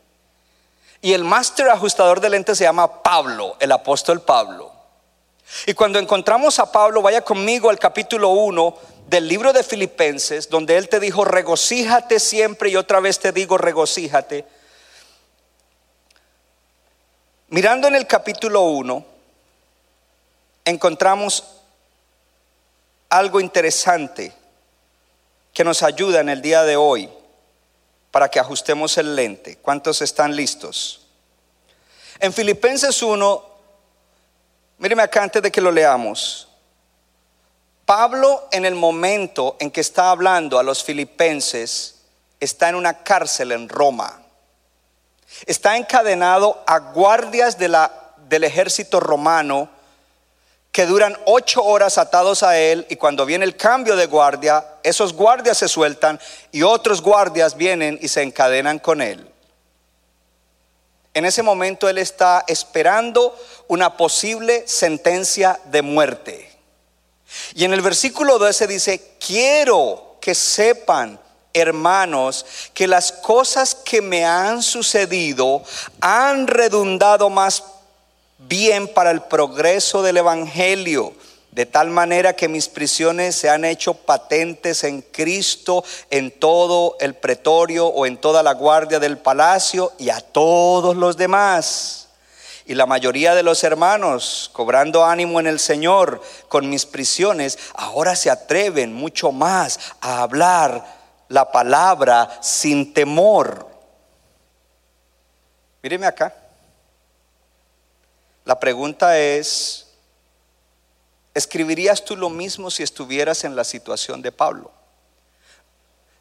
[1.02, 4.72] Y el master ajustador de lente se llama Pablo, el apóstol Pablo.
[5.66, 10.78] Y cuando encontramos a Pablo, vaya conmigo al capítulo 1 del libro de Filipenses, donde
[10.78, 14.46] él te dijo, regocíjate siempre y otra vez te digo, regocíjate.
[17.50, 19.06] Mirando en el capítulo 1,
[20.66, 21.44] encontramos
[23.10, 24.34] algo interesante
[25.54, 27.10] que nos ayuda en el día de hoy
[28.12, 29.58] para que ajustemos el lente.
[29.58, 31.06] ¿Cuántos están listos?
[32.20, 33.46] En Filipenses 1,
[34.80, 36.45] míreme acá antes de que lo leamos.
[37.86, 41.96] Pablo en el momento en que está hablando a los filipenses
[42.40, 44.22] está en una cárcel en Roma.
[45.46, 49.70] Está encadenado a guardias del ejército romano
[50.72, 55.14] que duran ocho horas atados a él y cuando viene el cambio de guardia, esos
[55.14, 56.20] guardias se sueltan
[56.52, 59.32] y otros guardias vienen y se encadenan con él.
[61.14, 63.38] En ese momento él está esperando
[63.70, 66.55] una posible sentencia de muerte.
[67.54, 71.20] Y en el versículo 12 dice, quiero que sepan,
[71.54, 75.64] hermanos, que las cosas que me han sucedido
[76.02, 77.64] han redundado más
[78.38, 81.14] bien para el progreso del Evangelio,
[81.52, 87.16] de tal manera que mis prisiones se han hecho patentes en Cristo, en todo el
[87.16, 92.05] pretorio o en toda la guardia del palacio y a todos los demás
[92.66, 98.16] y la mayoría de los hermanos, cobrando ánimo en el Señor con mis prisiones, ahora
[98.16, 100.86] se atreven mucho más a hablar
[101.30, 103.68] la palabra sin temor.
[105.84, 106.34] Míreme acá.
[108.46, 109.88] La pregunta es,
[111.34, 114.72] ¿escribirías tú lo mismo si estuvieras en la situación de Pablo?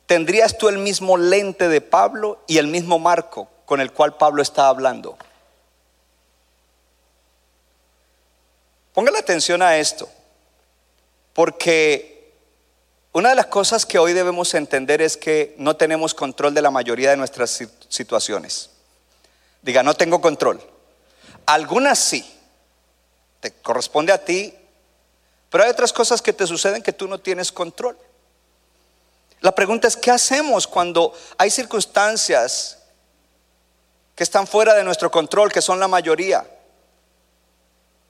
[0.07, 3.49] ¿Tendrías tú el mismo lente de Pablo y el mismo marco?
[3.65, 5.17] con el cual Pablo está hablando.
[8.95, 10.09] Póngale atención a esto,
[11.33, 12.33] porque
[13.13, 16.71] una de las cosas que hoy debemos entender es que no tenemos control de la
[16.71, 18.71] mayoría de nuestras situaciones.
[19.63, 20.63] Diga, no tengo control.
[21.45, 22.25] Algunas sí,
[23.41, 24.55] te corresponde a ti,
[25.51, 27.99] pero hay otras cosas que te suceden que tú no tienes control.
[29.41, 32.79] La pregunta es, ¿qué hacemos cuando hay circunstancias
[34.15, 36.47] que están fuera de nuestro control, que son la mayoría?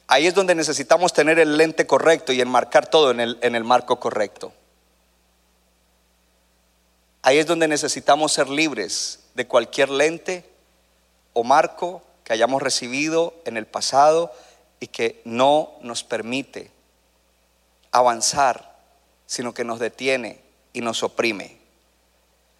[0.06, 3.64] Ahí es donde necesitamos tener el lente correcto y enmarcar todo en el, en el
[3.64, 4.52] marco correcto.
[7.22, 10.48] Ahí es donde necesitamos ser libres de cualquier lente
[11.32, 14.32] o marco que hayamos recibido en el pasado
[14.78, 16.70] y que no nos permite
[17.92, 18.76] avanzar,
[19.26, 20.40] sino que nos detiene
[20.74, 21.58] y nos oprime.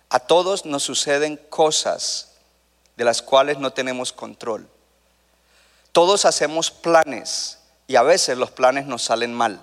[0.08, 2.32] A todos nos suceden cosas
[2.96, 4.68] de las cuales no tenemos control.
[5.94, 9.60] Todos hacemos planes y a veces los planes nos salen mal.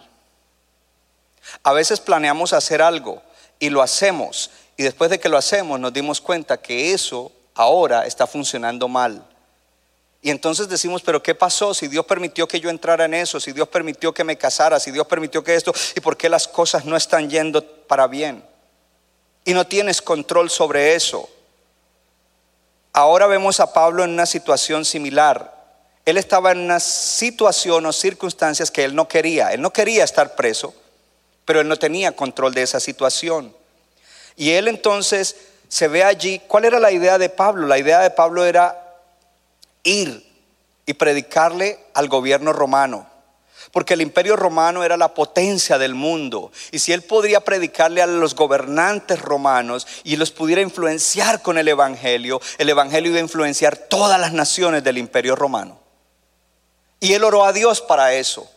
[1.62, 3.22] A veces planeamos hacer algo
[3.60, 8.06] y lo hacemos y después de que lo hacemos nos dimos cuenta que eso ahora
[8.06, 9.28] está funcionando mal.
[10.22, 11.74] Y entonces decimos, pero ¿qué pasó?
[11.74, 14.92] Si Dios permitió que yo entrara en eso, si Dios permitió que me casara, si
[14.92, 18.42] Dios permitió que esto, ¿y por qué las cosas no están yendo para bien?
[19.44, 21.30] Y no tienes control sobre eso.
[22.94, 25.61] Ahora vemos a Pablo en una situación similar.
[26.12, 29.53] Él estaba en una situación o circunstancias que él no quería.
[29.53, 30.74] Él no quería estar preso,
[31.45, 33.55] pero él no tenía control de esa situación.
[34.36, 35.38] Y él entonces
[35.70, 37.66] se ve allí, ¿cuál era la idea de Pablo?
[37.66, 38.97] La idea de Pablo era
[39.84, 40.30] ir
[40.86, 43.07] y predicarle al gobierno romano.
[43.72, 46.51] Porque el imperio romano era la potencia del mundo.
[46.74, 51.70] Y si él podría predicarle a los gobernantes romanos y los pudiera influenciar con el
[51.70, 55.81] Evangelio, el Evangelio iba a influenciar todas las naciones del imperio romano.
[57.02, 58.49] Y él oró a Dios para eso.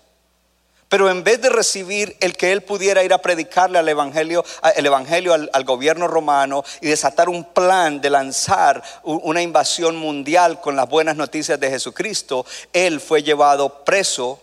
[0.90, 4.45] Pero en vez de recibir el que él pudiera ir a predicarle al evangelio,
[4.76, 10.61] el evangelio al, al, gobierno romano y desatar un plan de lanzar una invasión mundial
[10.61, 14.38] con las buenas noticias de Jesucristo, él fue llevado preso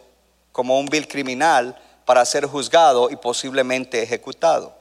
[0.52, 4.76] como un vil criminal para ser juzgado y posiblemente ejecutado.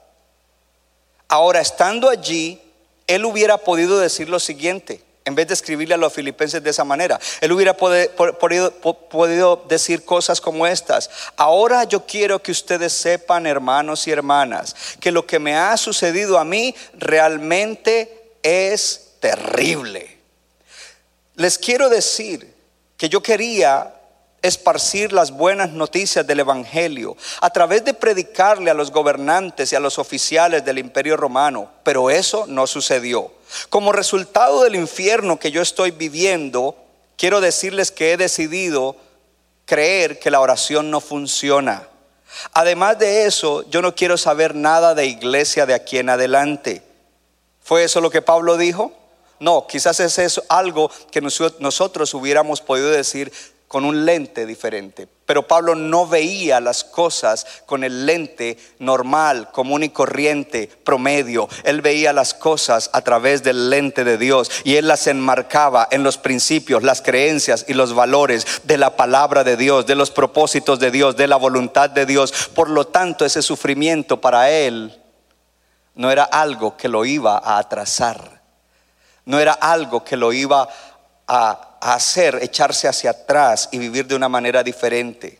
[1.28, 2.60] Ahora, estando allí,
[3.06, 6.84] él hubiera podido decir lo siguiente en vez de escribirle a los filipenses de esa
[6.84, 7.18] manera.
[7.40, 11.10] Él hubiera podido, decir cosas como estas.
[11.36, 16.38] Ahora yo quiero que ustedes sepan, hermanos y hermanas, que lo que me ha sucedido
[16.38, 20.18] a mí realmente es terrible.
[21.34, 22.54] Les quiero decir
[22.96, 23.94] que yo quería
[24.42, 29.80] esparcir las buenas noticias del Evangelio, a través de predicarle a los gobernantes y a
[29.80, 33.32] los oficiales del imperio romano, pero eso no sucedió.
[33.68, 36.76] Como resultado del infierno que yo estoy viviendo,
[37.16, 38.96] quiero decirles que he decidido
[39.66, 41.86] creer que la oración no funciona.
[42.52, 46.82] Además de eso, yo no quiero saber nada de iglesia de aquí en adelante.
[47.62, 48.92] ¿Fue eso lo que Pablo dijo?
[49.38, 53.32] No, quizás es eso algo que nosotros hubiéramos podido decir
[53.70, 55.06] con un lente diferente.
[55.26, 61.48] Pero Pablo no veía las cosas con el lente normal, común y corriente, promedio.
[61.62, 66.02] Él veía las cosas a través del lente de Dios y él las enmarcaba en
[66.02, 70.80] los principios, las creencias y los valores de la palabra de Dios, de los propósitos
[70.80, 72.50] de Dios, de la voluntad de Dios.
[72.52, 75.00] Por lo tanto, ese sufrimiento para él
[75.94, 78.42] no era algo que lo iba a atrasar.
[79.26, 80.68] No era algo que lo iba
[81.28, 85.38] a hacer, echarse hacia atrás y vivir de una manera diferente.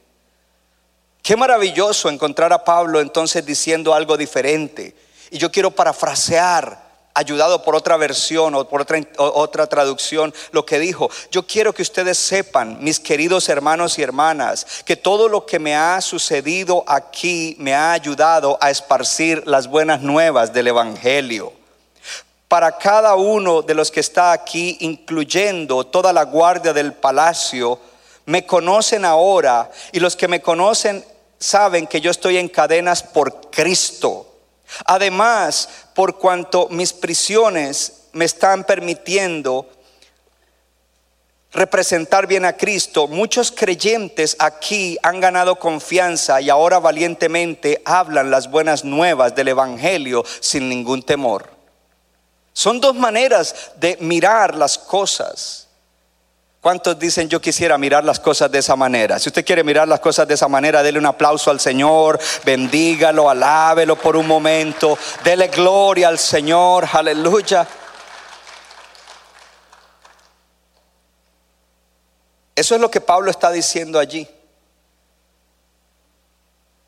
[1.23, 4.97] Qué maravilloso encontrar a Pablo entonces diciendo algo diferente.
[5.31, 10.79] Y yo quiero parafrasear, ayudado por otra versión o por otra, otra traducción, lo que
[10.79, 11.11] dijo.
[11.31, 15.77] Yo quiero que ustedes sepan, mis queridos hermanos y hermanas, que todo lo que me
[15.77, 21.60] ha sucedido aquí me ha ayudado a esparcir las buenas nuevas del Evangelio
[22.51, 27.79] para cada uno de los que está aquí, incluyendo toda la guardia del palacio,
[28.27, 31.05] me conocen ahora y los que me conocen
[31.39, 34.35] saben que yo estoy en cadenas por Cristo.
[34.85, 39.69] Además, por cuanto mis prisiones me están permitiendo
[41.53, 48.51] representar bien a Cristo, muchos creyentes aquí han ganado confianza y ahora valientemente hablan las
[48.51, 51.60] buenas nuevas del Evangelio sin ningún temor.
[52.53, 55.69] Son dos maneras de mirar las cosas.
[56.61, 59.19] ¿Cuántos dicen yo quisiera mirar las cosas de esa manera?
[59.19, 63.31] Si usted quiere mirar las cosas de esa manera, dele un aplauso al Señor, bendígalo,
[63.31, 67.67] alábelo por un momento, dele gloria al Señor, aleluya.
[72.55, 74.29] Eso es lo que Pablo está diciendo allí.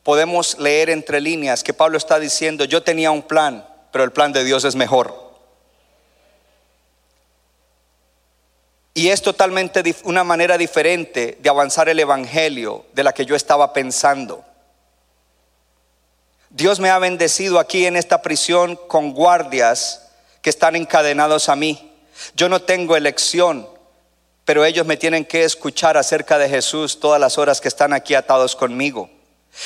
[0.02, 4.32] Podemos leer entre líneas que Pablo está diciendo, yo tenía un plan, pero el plan
[4.32, 5.21] de Dios es mejor.
[8.94, 13.72] Y es totalmente una manera diferente de avanzar el Evangelio de la que yo estaba
[13.72, 14.44] pensando.
[16.50, 20.10] Dios me ha bendecido aquí en esta prisión con guardias
[20.42, 21.90] que están encadenados a mí.
[22.34, 23.66] Yo no tengo elección,
[24.44, 28.14] pero ellos me tienen que escuchar acerca de Jesús todas las horas que están aquí
[28.14, 29.08] atados conmigo.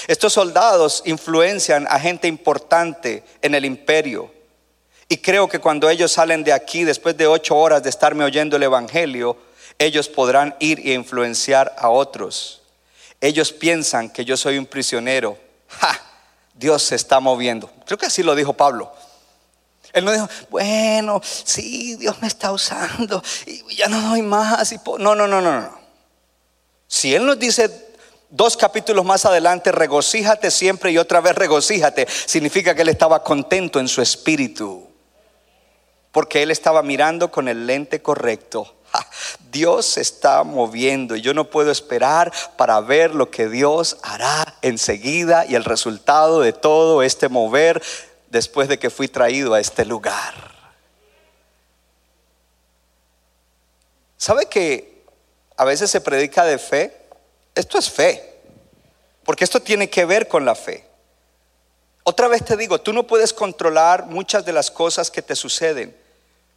[0.06, 4.32] Estos soldados influencian a gente importante en el imperio.
[5.08, 8.56] Y creo que cuando ellos salen de aquí, después de ocho horas de estarme oyendo
[8.56, 9.36] el Evangelio,
[9.78, 12.62] ellos podrán ir e influenciar a otros.
[13.20, 15.38] Ellos piensan que yo soy un prisionero.
[15.68, 16.00] ¡Ja!
[16.54, 17.70] Dios se está moviendo.
[17.84, 18.92] Creo que así lo dijo Pablo.
[19.92, 24.72] Él no dijo, bueno, sí, Dios me está usando y ya no doy más.
[24.72, 24.98] y po-".
[24.98, 25.78] no, no, no, no, no.
[26.88, 27.70] Si Él nos dice
[28.30, 33.80] dos capítulos más adelante, regocíjate siempre y otra vez regocíjate, significa que Él estaba contento
[33.80, 34.85] en su espíritu.
[36.16, 38.74] Porque Él estaba mirando con el lente correcto.
[39.52, 44.56] Dios se está moviendo y yo no puedo esperar para ver lo que Dios hará
[44.62, 47.82] enseguida y el resultado de todo este mover
[48.30, 50.32] después de que fui traído a este lugar.
[54.16, 55.04] ¿Sabe que
[55.54, 56.96] a veces se predica de fe?
[57.54, 58.40] Esto es fe,
[59.22, 60.88] porque esto tiene que ver con la fe.
[62.04, 66.05] Otra vez te digo, tú no puedes controlar muchas de las cosas que te suceden,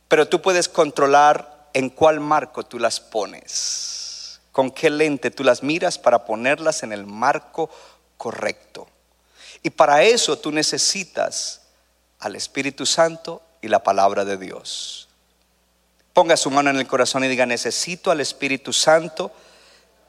[0.09, 5.63] pero tú puedes controlar en cuál marco tú las pones, con qué lente tú las
[5.63, 7.69] miras para ponerlas en el marco
[8.17, 8.87] correcto.
[9.61, 11.61] Y para eso tú necesitas
[12.19, 15.07] al Espíritu Santo y la palabra de Dios.
[16.13, 19.31] Ponga su mano en el corazón y diga, necesito al Espíritu Santo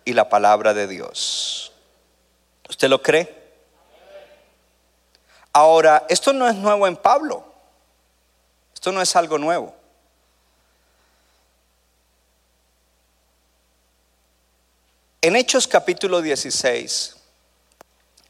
[0.05, 1.73] y la palabra de Dios.
[2.69, 3.39] ¿Usted lo cree?
[5.53, 7.45] Ahora, esto no es nuevo en Pablo.
[8.73, 9.80] Esto no es algo nuevo.
[15.23, 17.15] En Hechos capítulo 16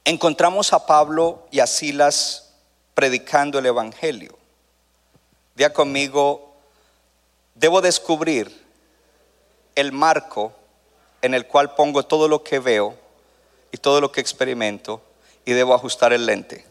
[0.04, 2.50] encontramos a Pablo y a Silas
[2.94, 4.36] predicando el Evangelio.
[5.54, 6.52] Día conmigo,
[7.54, 8.66] debo descubrir
[9.76, 10.52] el marco
[11.22, 12.98] en el cual pongo todo lo que veo
[13.70, 15.00] y todo lo que experimento
[15.44, 16.66] y debo ajustar el lente.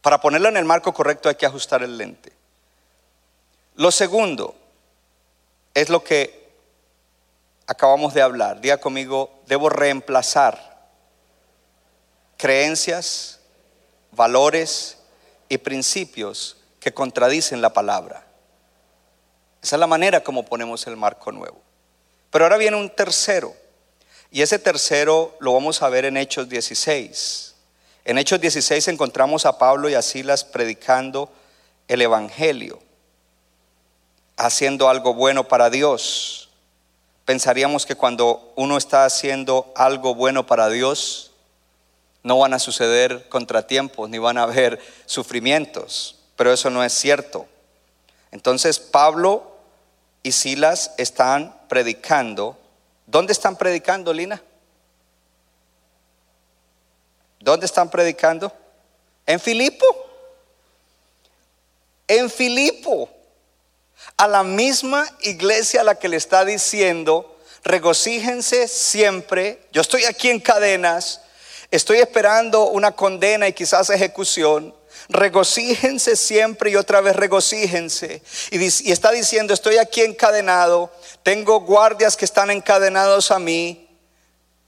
[0.00, 2.32] Para ponerlo en el marco correcto hay que ajustar el lente.
[3.74, 4.54] Lo segundo
[5.74, 6.45] es lo que
[7.66, 8.60] acabamos de hablar.
[8.60, 10.76] Diga conmigo, debo reemplazar
[12.36, 13.40] creencias,
[14.12, 14.98] valores
[15.48, 18.26] y principios que contradicen la palabra.
[19.62, 21.60] Esa es la manera como ponemos el marco nuevo.
[22.30, 23.54] Pero ahora viene un tercero.
[24.30, 27.54] Y ese tercero lo vamos a ver en Hechos 16.
[28.04, 31.32] En Hechos 16 encontramos a Pablo y a Silas predicando
[31.88, 32.80] el Evangelio,
[34.36, 36.45] haciendo algo bueno para Dios.
[37.26, 41.32] Pensaríamos que cuando uno está haciendo algo bueno para Dios,
[42.22, 47.46] no van a suceder contratiempos ni van a haber sufrimientos, pero eso no es cierto.
[48.30, 49.56] Entonces Pablo
[50.22, 52.56] y Silas están predicando.
[53.06, 54.40] ¿Dónde están predicando, Lina?
[57.40, 58.52] ¿Dónde están predicando?
[59.26, 59.84] En Filipo.
[62.06, 63.10] En Filipo.
[64.18, 69.60] A la misma iglesia a la que le está diciendo, regocíjense siempre.
[69.72, 71.20] Yo estoy aquí en cadenas.
[71.70, 74.74] Estoy esperando una condena y quizás ejecución.
[75.08, 78.22] Regocíjense siempre y otra vez regocíjense.
[78.50, 80.90] Y, y, está diciendo, estoy aquí encadenado,
[81.22, 83.85] tengo guardias que están encadenados a mí.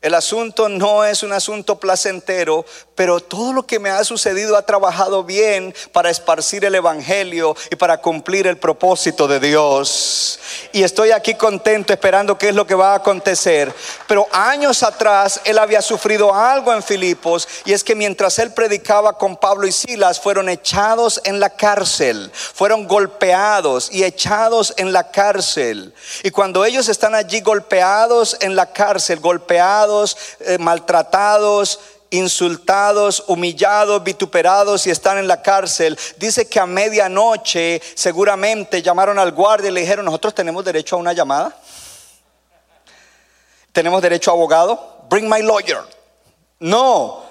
[0.00, 4.62] El asunto no es un asunto placentero, pero todo lo que me ha sucedido ha
[4.62, 10.38] trabajado bien para esparcir el Evangelio y para cumplir el propósito de Dios.
[10.70, 13.74] Y estoy aquí contento esperando qué es lo que va a acontecer.
[14.06, 19.18] Pero años atrás él había sufrido algo en Filipos y es que mientras él predicaba
[19.18, 25.10] con Pablo y Silas fueron echados en la cárcel, fueron golpeados y echados en la
[25.10, 25.92] cárcel.
[26.22, 29.87] Y cuando ellos están allí golpeados en la cárcel, golpeados,
[30.40, 31.80] eh, maltratados,
[32.10, 35.98] insultados, humillados, vituperados y están en la cárcel.
[36.16, 40.98] Dice que a medianoche seguramente llamaron al guardia y le dijeron, nosotros tenemos derecho a
[40.98, 41.56] una llamada.
[43.72, 45.06] Tenemos derecho a abogado.
[45.08, 45.80] Bring my lawyer.
[46.60, 47.22] No,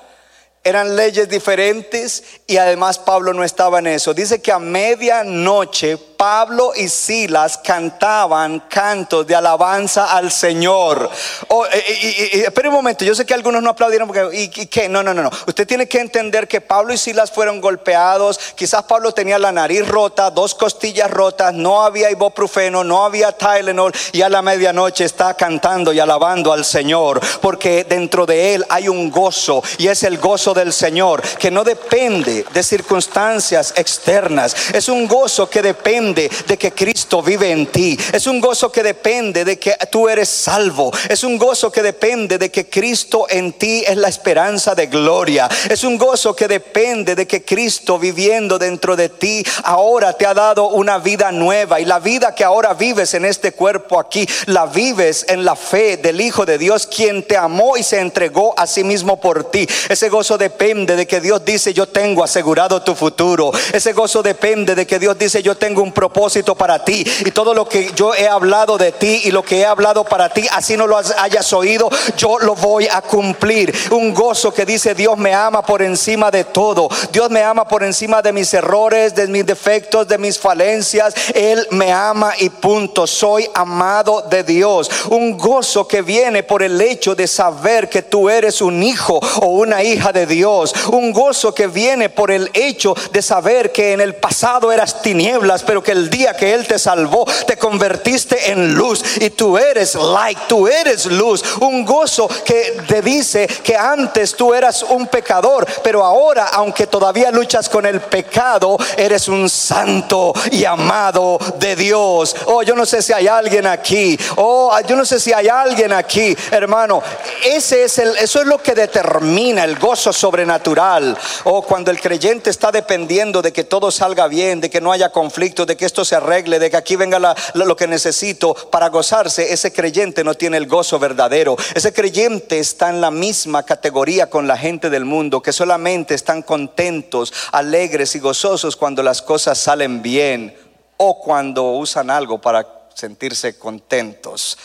[0.63, 4.13] eran leyes diferentes y además Pablo no estaba en eso.
[4.13, 11.09] Dice que a medianoche Pablo y Silas cantaban cantos de alabanza al Señor.
[11.47, 14.65] Oh, eh, eh, espera un momento, yo sé que algunos no aplaudieron porque, ¿y, y
[14.65, 14.89] qué?
[14.89, 15.29] No, no, no, no.
[15.45, 18.39] Usted tiene que entender que Pablo y Silas fueron golpeados.
[18.55, 23.93] Quizás Pablo tenía la nariz rota, dos costillas rotas, no había ibuprofeno, no había Tylenol
[24.11, 27.21] y a la medianoche está cantando y alabando al Señor.
[27.41, 31.63] Porque dentro de él hay un gozo y es el gozo del Señor que no
[31.63, 34.55] depende de circunstancias externas.
[34.73, 37.97] Es un gozo que depende de que Cristo vive en ti.
[38.11, 40.91] Es un gozo que depende de que tú eres salvo.
[41.09, 45.49] Es un gozo que depende de que Cristo en ti es la esperanza de gloria.
[45.69, 50.33] Es un gozo que depende de que Cristo viviendo dentro de ti ahora te ha
[50.33, 54.65] dado una vida nueva y la vida que ahora vives en este cuerpo aquí la
[54.65, 58.67] vives en la fe del Hijo de Dios quien te amó y se entregó a
[58.67, 59.67] sí mismo por ti.
[59.89, 63.51] Ese gozo depende de que Dios dice yo tengo asegurado tu futuro.
[63.73, 67.55] Ese gozo depende de que Dios dice yo tengo un propósito para ti y todo
[67.55, 70.77] lo que yo he hablado de ti y lo que he hablado para ti, así
[70.77, 73.73] no lo hayas oído, yo lo voy a cumplir.
[73.89, 76.87] Un gozo que dice Dios me ama por encima de todo.
[77.11, 81.15] Dios me ama por encima de mis errores, de mis defectos, de mis falencias.
[81.33, 83.07] Él me ama y punto.
[83.07, 84.91] Soy amado de Dios.
[85.09, 89.47] Un gozo que viene por el hecho de saber que tú eres un hijo o
[89.47, 90.75] una hija de Dios.
[90.91, 95.63] Un gozo que viene por el hecho de saber que en el pasado eras tinieblas,
[95.63, 99.95] pero que el día que Él te salvó, te convertiste en luz y tú eres
[99.95, 101.43] light, tú eres luz.
[101.59, 107.31] Un gozo que te dice que antes tú eras un pecador, pero ahora, aunque todavía
[107.31, 112.35] luchas con el pecado, eres un santo y amado de Dios.
[112.45, 114.17] Oh, yo no sé si hay alguien aquí.
[114.35, 117.01] Oh, yo no sé si hay alguien aquí, hermano.
[117.43, 121.17] Ese es el, eso es lo que determina el gozo sobrenatural.
[121.45, 125.09] Oh, cuando el creyente está dependiendo de que todo salga bien, de que no haya
[125.09, 129.53] conflicto, de que esto se arregle, de que aquí venga lo que necesito para gozarse,
[129.53, 131.55] ese creyente no tiene el gozo verdadero.
[131.75, 136.41] Ese creyente está en la misma categoría con la gente del mundo, que solamente están
[136.41, 140.57] contentos, alegres y gozosos cuando las cosas salen bien
[140.97, 144.57] o cuando usan algo para sentirse contentos.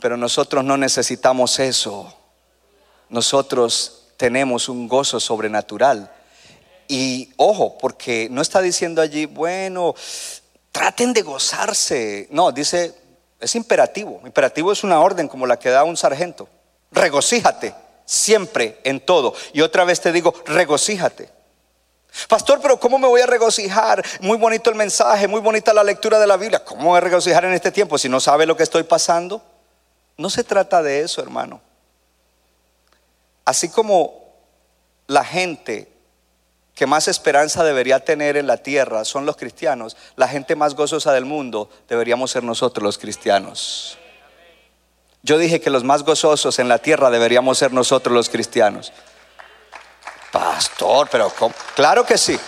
[0.00, 2.12] Pero nosotros no necesitamos eso.
[3.08, 6.10] Nosotros tenemos un gozo sobrenatural.
[6.92, 9.94] Y ojo, porque no está diciendo allí, bueno,
[10.70, 12.28] traten de gozarse.
[12.30, 12.94] No, dice,
[13.40, 14.20] es imperativo.
[14.26, 16.50] Imperativo es una orden como la que da un sargento.
[16.90, 17.74] Regocíjate
[18.04, 19.34] siempre en todo.
[19.54, 21.30] Y otra vez te digo, regocíjate.
[22.28, 24.04] Pastor, pero ¿cómo me voy a regocijar?
[24.20, 26.62] Muy bonito el mensaje, muy bonita la lectura de la Biblia.
[26.62, 29.40] ¿Cómo voy a regocijar en este tiempo si no sabe lo que estoy pasando?
[30.18, 31.62] No se trata de eso, hermano.
[33.46, 34.34] Así como
[35.06, 35.91] la gente
[36.74, 41.12] que más esperanza debería tener en la tierra son los cristianos, la gente más gozosa
[41.12, 43.98] del mundo deberíamos ser nosotros los cristianos.
[45.22, 48.92] Yo dije que los más gozosos en la tierra deberíamos ser nosotros los cristianos.
[50.32, 51.32] Pastor, pero
[51.76, 52.38] claro que sí.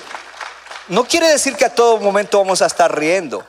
[0.88, 3.46] No quiere decir que a todo momento vamos a estar riendo.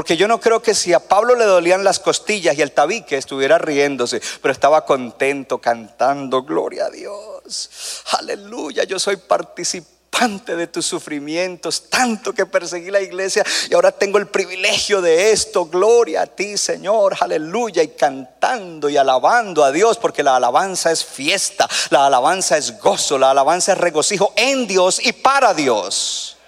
[0.00, 3.18] Porque yo no creo que si a Pablo le dolían las costillas y el tabique
[3.18, 10.86] estuviera riéndose, pero estaba contento cantando, gloria a Dios, aleluya, yo soy participante de tus
[10.86, 16.26] sufrimientos, tanto que perseguí la iglesia y ahora tengo el privilegio de esto, gloria a
[16.26, 22.06] ti Señor, aleluya, y cantando y alabando a Dios, porque la alabanza es fiesta, la
[22.06, 26.38] alabanza es gozo, la alabanza es regocijo en Dios y para Dios.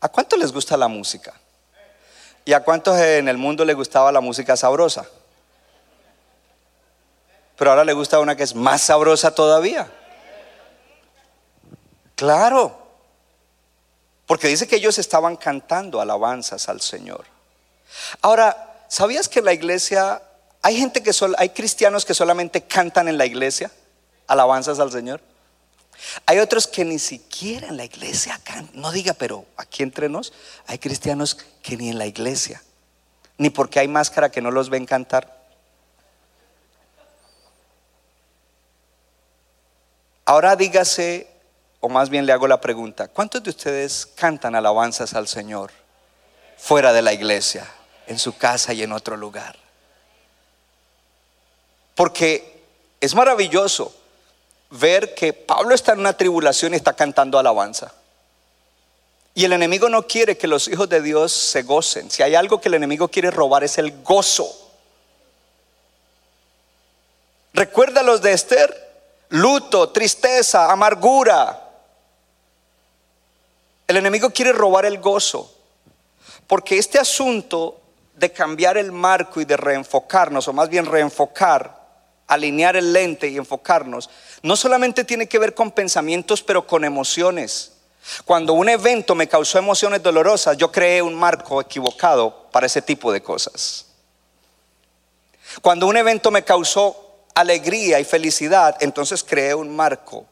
[0.00, 1.32] ¿A cuánto les gusta la música?
[2.44, 5.06] ¿Y a cuántos en el mundo les gustaba la música sabrosa?
[7.56, 9.90] Pero ahora le gusta una que es más sabrosa todavía.
[12.16, 12.78] Claro.
[14.26, 17.24] Porque dice que ellos estaban cantando alabanzas al Señor.
[18.20, 20.22] Ahora, ¿sabías que la iglesia
[20.62, 23.70] hay gente que hay cristianos que solamente cantan en la iglesia
[24.26, 25.20] alabanzas al Señor?
[26.26, 28.80] Hay otros que ni siquiera en la iglesia cantan.
[28.80, 30.32] No diga, pero aquí entre nos
[30.66, 32.62] hay cristianos que ni en la iglesia,
[33.38, 35.44] ni porque hay máscara que no los ven cantar.
[40.26, 41.28] Ahora dígase,
[41.80, 45.70] o más bien le hago la pregunta, ¿cuántos de ustedes cantan alabanzas al Señor
[46.56, 47.70] fuera de la iglesia,
[48.06, 49.56] en su casa y en otro lugar?
[51.94, 52.62] Porque
[53.00, 53.94] es maravilloso
[54.74, 57.92] ver que Pablo está en una tribulación y está cantando alabanza.
[59.34, 62.10] Y el enemigo no quiere que los hijos de Dios se gocen.
[62.10, 64.48] Si hay algo que el enemigo quiere robar es el gozo.
[67.52, 68.92] Recuerda los de Esther,
[69.30, 71.68] luto, tristeza, amargura.
[73.86, 75.52] El enemigo quiere robar el gozo.
[76.46, 77.80] Porque este asunto
[78.14, 81.84] de cambiar el marco y de reenfocarnos, o más bien reenfocar,
[82.26, 84.08] alinear el lente y enfocarnos,
[84.44, 87.72] no solamente tiene que ver con pensamientos, pero con emociones.
[88.26, 93.10] Cuando un evento me causó emociones dolorosas, yo creé un marco equivocado para ese tipo
[93.10, 93.86] de cosas.
[95.62, 100.26] Cuando un evento me causó alegría y felicidad, entonces creé un marco.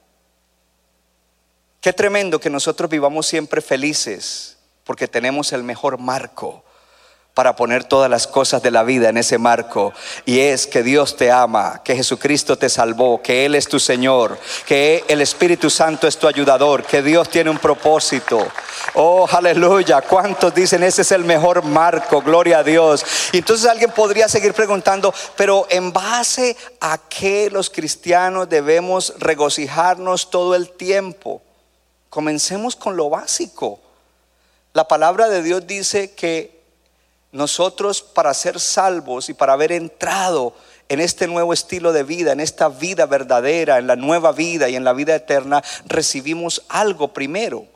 [1.80, 6.62] Qué tremendo que nosotros vivamos siempre felices porque tenemos el mejor marco
[7.35, 9.95] para poner todas las cosas de la vida en ese marco.
[10.26, 14.39] Y es que Dios te ama, que Jesucristo te salvó, que Él es tu Señor,
[14.66, 18.47] que el Espíritu Santo es tu ayudador, que Dios tiene un propósito.
[18.95, 20.03] Oh, aleluya.
[20.03, 22.20] ¿Cuántos dicen ese es el mejor marco?
[22.20, 23.05] Gloria a Dios.
[23.33, 30.28] Y entonces alguien podría seguir preguntando, pero ¿en base a qué los cristianos debemos regocijarnos
[30.28, 31.41] todo el tiempo?
[32.11, 33.80] Comencemos con lo básico.
[34.74, 36.61] La palabra de Dios dice que
[37.33, 40.55] nosotros para ser salvos y para haber entrado
[40.89, 44.76] en este nuevo estilo de vida, en esta vida verdadera, en la nueva vida y
[44.76, 47.66] en la vida eterna, recibimos algo primero.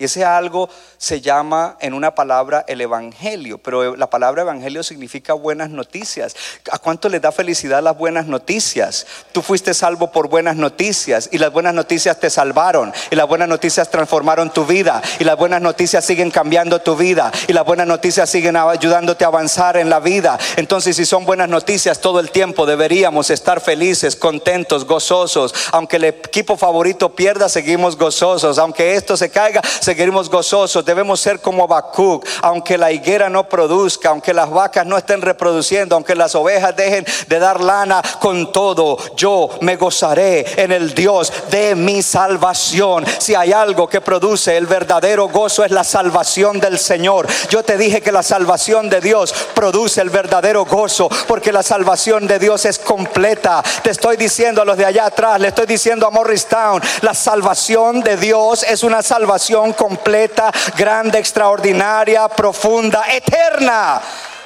[0.00, 5.34] Y ese algo se llama en una palabra el Evangelio, pero la palabra Evangelio significa
[5.34, 6.34] buenas noticias.
[6.72, 9.06] ¿A cuánto les da felicidad las buenas noticias?
[9.32, 13.46] Tú fuiste salvo por buenas noticias y las buenas noticias te salvaron y las buenas
[13.46, 17.86] noticias transformaron tu vida y las buenas noticias siguen cambiando tu vida y las buenas
[17.86, 20.38] noticias siguen ayudándote a avanzar en la vida.
[20.56, 25.54] Entonces, si son buenas noticias todo el tiempo, deberíamos estar felices, contentos, gozosos.
[25.72, 28.58] Aunque el equipo favorito pierda, seguimos gozosos.
[28.58, 29.60] Aunque esto se caiga,
[29.90, 30.84] seguiremos gozosos.
[30.84, 35.96] Debemos ser como Habacuc, aunque la higuera no produzca, aunque las vacas no estén reproduciendo,
[35.96, 41.32] aunque las ovejas dejen de dar lana, con todo yo me gozaré en el Dios
[41.50, 43.04] de mi salvación.
[43.18, 47.26] Si hay algo que produce el verdadero gozo es la salvación del Señor.
[47.48, 52.28] Yo te dije que la salvación de Dios produce el verdadero gozo, porque la salvación
[52.28, 53.60] de Dios es completa.
[53.82, 58.02] Te estoy diciendo a los de allá atrás, le estoy diciendo a Morristown, la salvación
[58.02, 64.02] de Dios es una salvación completa, grande, extraordinaria, profunda, eterna.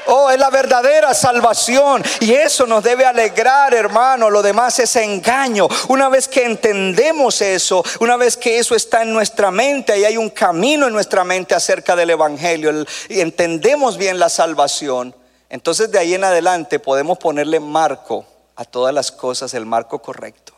[0.06, 2.04] Oh, es la verdadera salvación.
[2.20, 4.30] Y eso nos debe alegrar, hermano.
[4.30, 5.66] Lo demás es engaño.
[5.88, 10.16] Una vez que entendemos eso, una vez que eso está en nuestra mente, y hay
[10.16, 15.16] un camino en nuestra mente acerca del Evangelio, y entendemos bien la salvación,
[15.48, 18.24] entonces de ahí en adelante podemos ponerle marco
[18.54, 20.52] a todas las cosas, el marco correcto.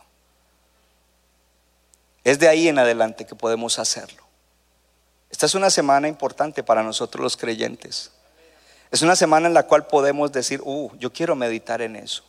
[2.24, 4.25] Es de ahí en adelante que podemos hacerlo.
[5.30, 8.10] Esta es una semana importante para nosotros los creyentes.
[8.90, 12.24] Es una semana en la cual podemos decir, uh, yo quiero meditar en eso.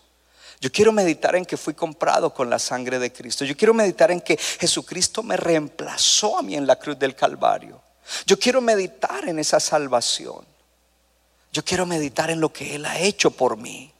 [0.59, 3.45] Yo quiero meditar en que fui comprado con la sangre de Cristo.
[3.45, 7.79] Yo quiero meditar en que Jesucristo me reemplazó a mí en la cruz del Calvario.
[8.25, 10.45] Yo quiero meditar en esa salvación.
[11.53, 13.93] Yo quiero meditar en lo que Él ha hecho por mí.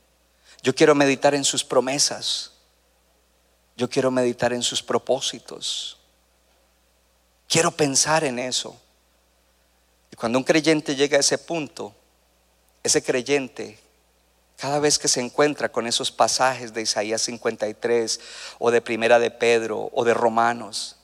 [0.63, 2.51] Yo quiero meditar en sus promesas.
[3.75, 5.99] Yo quiero meditar en sus propósitos.
[7.47, 8.79] Quiero pensar en eso.
[10.11, 11.93] Y cuando un creyente llega a ese punto,
[12.83, 13.79] ese creyente,
[14.57, 18.19] cada vez que se encuentra con esos pasajes de Isaías 53
[18.59, 20.95] o de Primera de Pedro o de Romanos,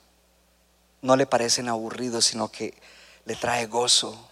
[1.02, 2.74] no le parecen aburridos, sino que
[3.26, 4.30] le trae gozo.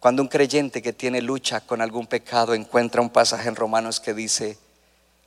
[0.00, 4.14] Cuando un creyente que tiene lucha con algún pecado encuentra un pasaje en Romanos que
[4.14, 4.58] dice,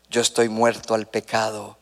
[0.10, 1.78] yo estoy muerto al pecado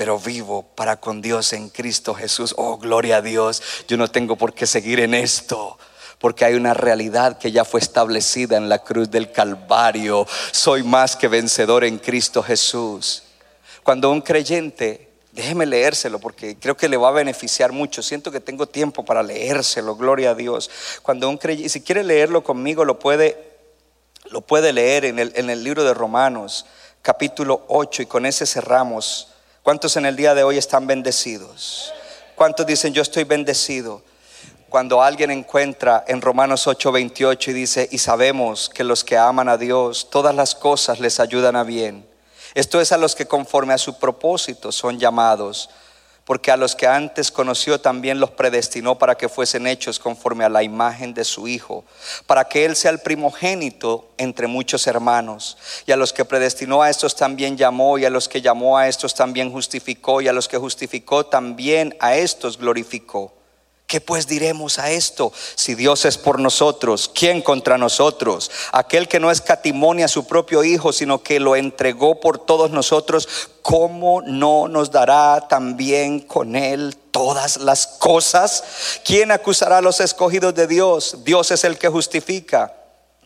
[0.00, 2.54] pero vivo para con Dios en Cristo Jesús.
[2.56, 3.62] Oh, gloria a Dios.
[3.86, 5.76] Yo no tengo por qué seguir en esto.
[6.18, 10.26] Porque hay una realidad que ya fue establecida en la cruz del Calvario.
[10.52, 13.24] Soy más que vencedor en Cristo Jesús.
[13.82, 18.02] Cuando un creyente, déjeme leérselo porque creo que le va a beneficiar mucho.
[18.02, 20.70] Siento que tengo tiempo para leérselo, gloria a Dios.
[21.02, 23.36] Cuando un creyente, si quiere leerlo conmigo, lo puede,
[24.30, 26.64] lo puede leer en el, en el libro de Romanos,
[27.02, 29.29] capítulo 8, y con ese cerramos.
[29.62, 31.92] ¿Cuántos en el día de hoy están bendecidos?
[32.34, 34.02] ¿Cuántos dicen yo estoy bendecido?
[34.70, 39.58] Cuando alguien encuentra en Romanos 8:28 y dice, y sabemos que los que aman a
[39.58, 42.08] Dios, todas las cosas les ayudan a bien.
[42.54, 45.68] Esto es a los que conforme a su propósito son llamados
[46.30, 50.48] porque a los que antes conoció también los predestinó para que fuesen hechos conforme a
[50.48, 51.82] la imagen de su Hijo,
[52.24, 55.58] para que Él sea el primogénito entre muchos hermanos.
[55.86, 58.86] Y a los que predestinó a estos también llamó, y a los que llamó a
[58.86, 63.32] estos también justificó, y a los que justificó también a estos glorificó.
[63.90, 65.32] ¿Qué pues diremos a esto?
[65.56, 68.48] Si Dios es por nosotros, ¿quién contra nosotros?
[68.70, 73.28] Aquel que no escatimonia a su propio Hijo, sino que lo entregó por todos nosotros,
[73.62, 78.62] ¿cómo no nos dará también con Él todas las cosas?
[79.04, 81.24] ¿Quién acusará a los escogidos de Dios?
[81.24, 82.72] Dios es el que justifica.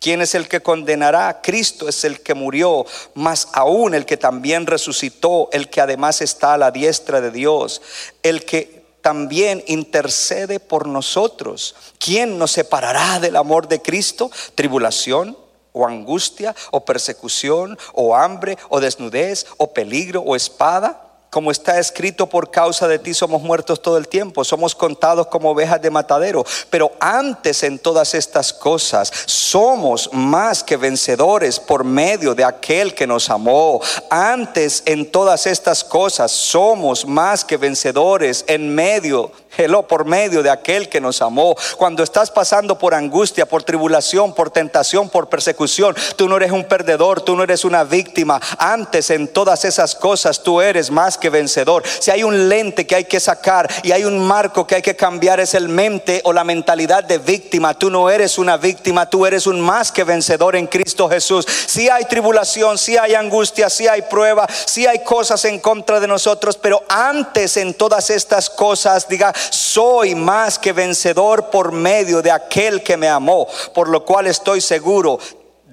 [0.01, 1.43] ¿Quién es el que condenará?
[1.43, 6.55] Cristo es el que murió, más aún el que también resucitó, el que además está
[6.55, 7.83] a la diestra de Dios,
[8.23, 11.75] el que también intercede por nosotros.
[11.99, 14.31] ¿Quién nos separará del amor de Cristo?
[14.55, 15.37] ¿Tribulación?
[15.75, 16.57] ¿O angustia?
[16.71, 17.79] ¿O persecución?
[17.93, 18.57] ¿O hambre?
[18.71, 19.45] ¿O desnudez?
[19.59, 20.23] ¿O peligro?
[20.23, 21.04] ¿O espada?
[21.35, 25.51] Como está escrito, por causa de ti somos muertos todo el tiempo, somos contados como
[25.51, 26.47] ovejas de matadero.
[26.71, 33.09] Pero antes en todas estas cosas somos más que vencedores por medio de aquel que
[33.09, 33.81] nos amó.
[34.11, 40.51] Antes en todas estas cosas somos más que vencedores en medio Hello, por medio de
[40.51, 41.55] aquel que nos amó.
[41.77, 46.65] Cuando estás pasando por angustia, por tribulación, por tentación, por persecución, tú no eres un
[46.65, 48.41] perdedor, tú no eres una víctima.
[48.59, 51.85] Antes en todas esas cosas tú eres más que vencedor.
[52.01, 54.97] Si hay un lente que hay que sacar y hay un marco que hay que
[54.97, 57.79] cambiar es el mente o la mentalidad de víctima.
[57.79, 61.47] Tú no eres una víctima, tú eres un más que vencedor en Cristo Jesús.
[61.67, 66.09] Si hay tribulación, si hay angustia, si hay prueba, si hay cosas en contra de
[66.09, 72.31] nosotros, pero antes en todas estas cosas, diga, soy más que vencedor por medio de
[72.31, 75.19] aquel que me amó, por lo cual estoy seguro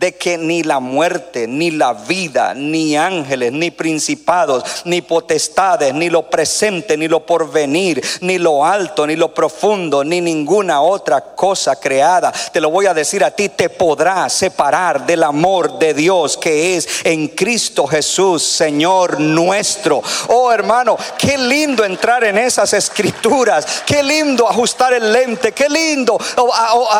[0.01, 6.09] de que ni la muerte, ni la vida, ni ángeles, ni principados, ni potestades, ni
[6.09, 11.79] lo presente, ni lo porvenir, ni lo alto, ni lo profundo, ni ninguna otra cosa
[11.79, 16.35] creada, te lo voy a decir a ti, te podrá separar del amor de Dios
[16.35, 20.01] que es en Cristo Jesús, Señor nuestro.
[20.29, 26.17] Oh hermano, qué lindo entrar en esas escrituras, qué lindo ajustar el lente, qué lindo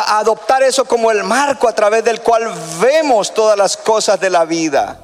[0.06, 2.48] adoptar eso como el marco a través del cual
[2.80, 2.91] ve
[3.34, 5.00] todas las cosas de la vida.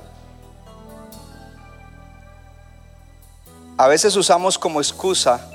[3.76, 5.48] A veces usamos como excusa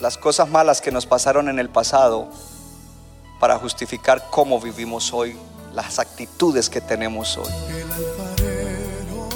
[0.00, 2.28] las cosas malas que nos pasaron en el pasado
[3.40, 5.36] para justificar cómo vivimos hoy,
[5.74, 7.50] las actitudes que tenemos hoy.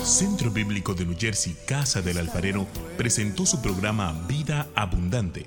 [0.04, 2.66] Centro Bíblico de New Jersey, Casa del Alfarero,
[2.96, 5.46] presentó su programa Vida Abundante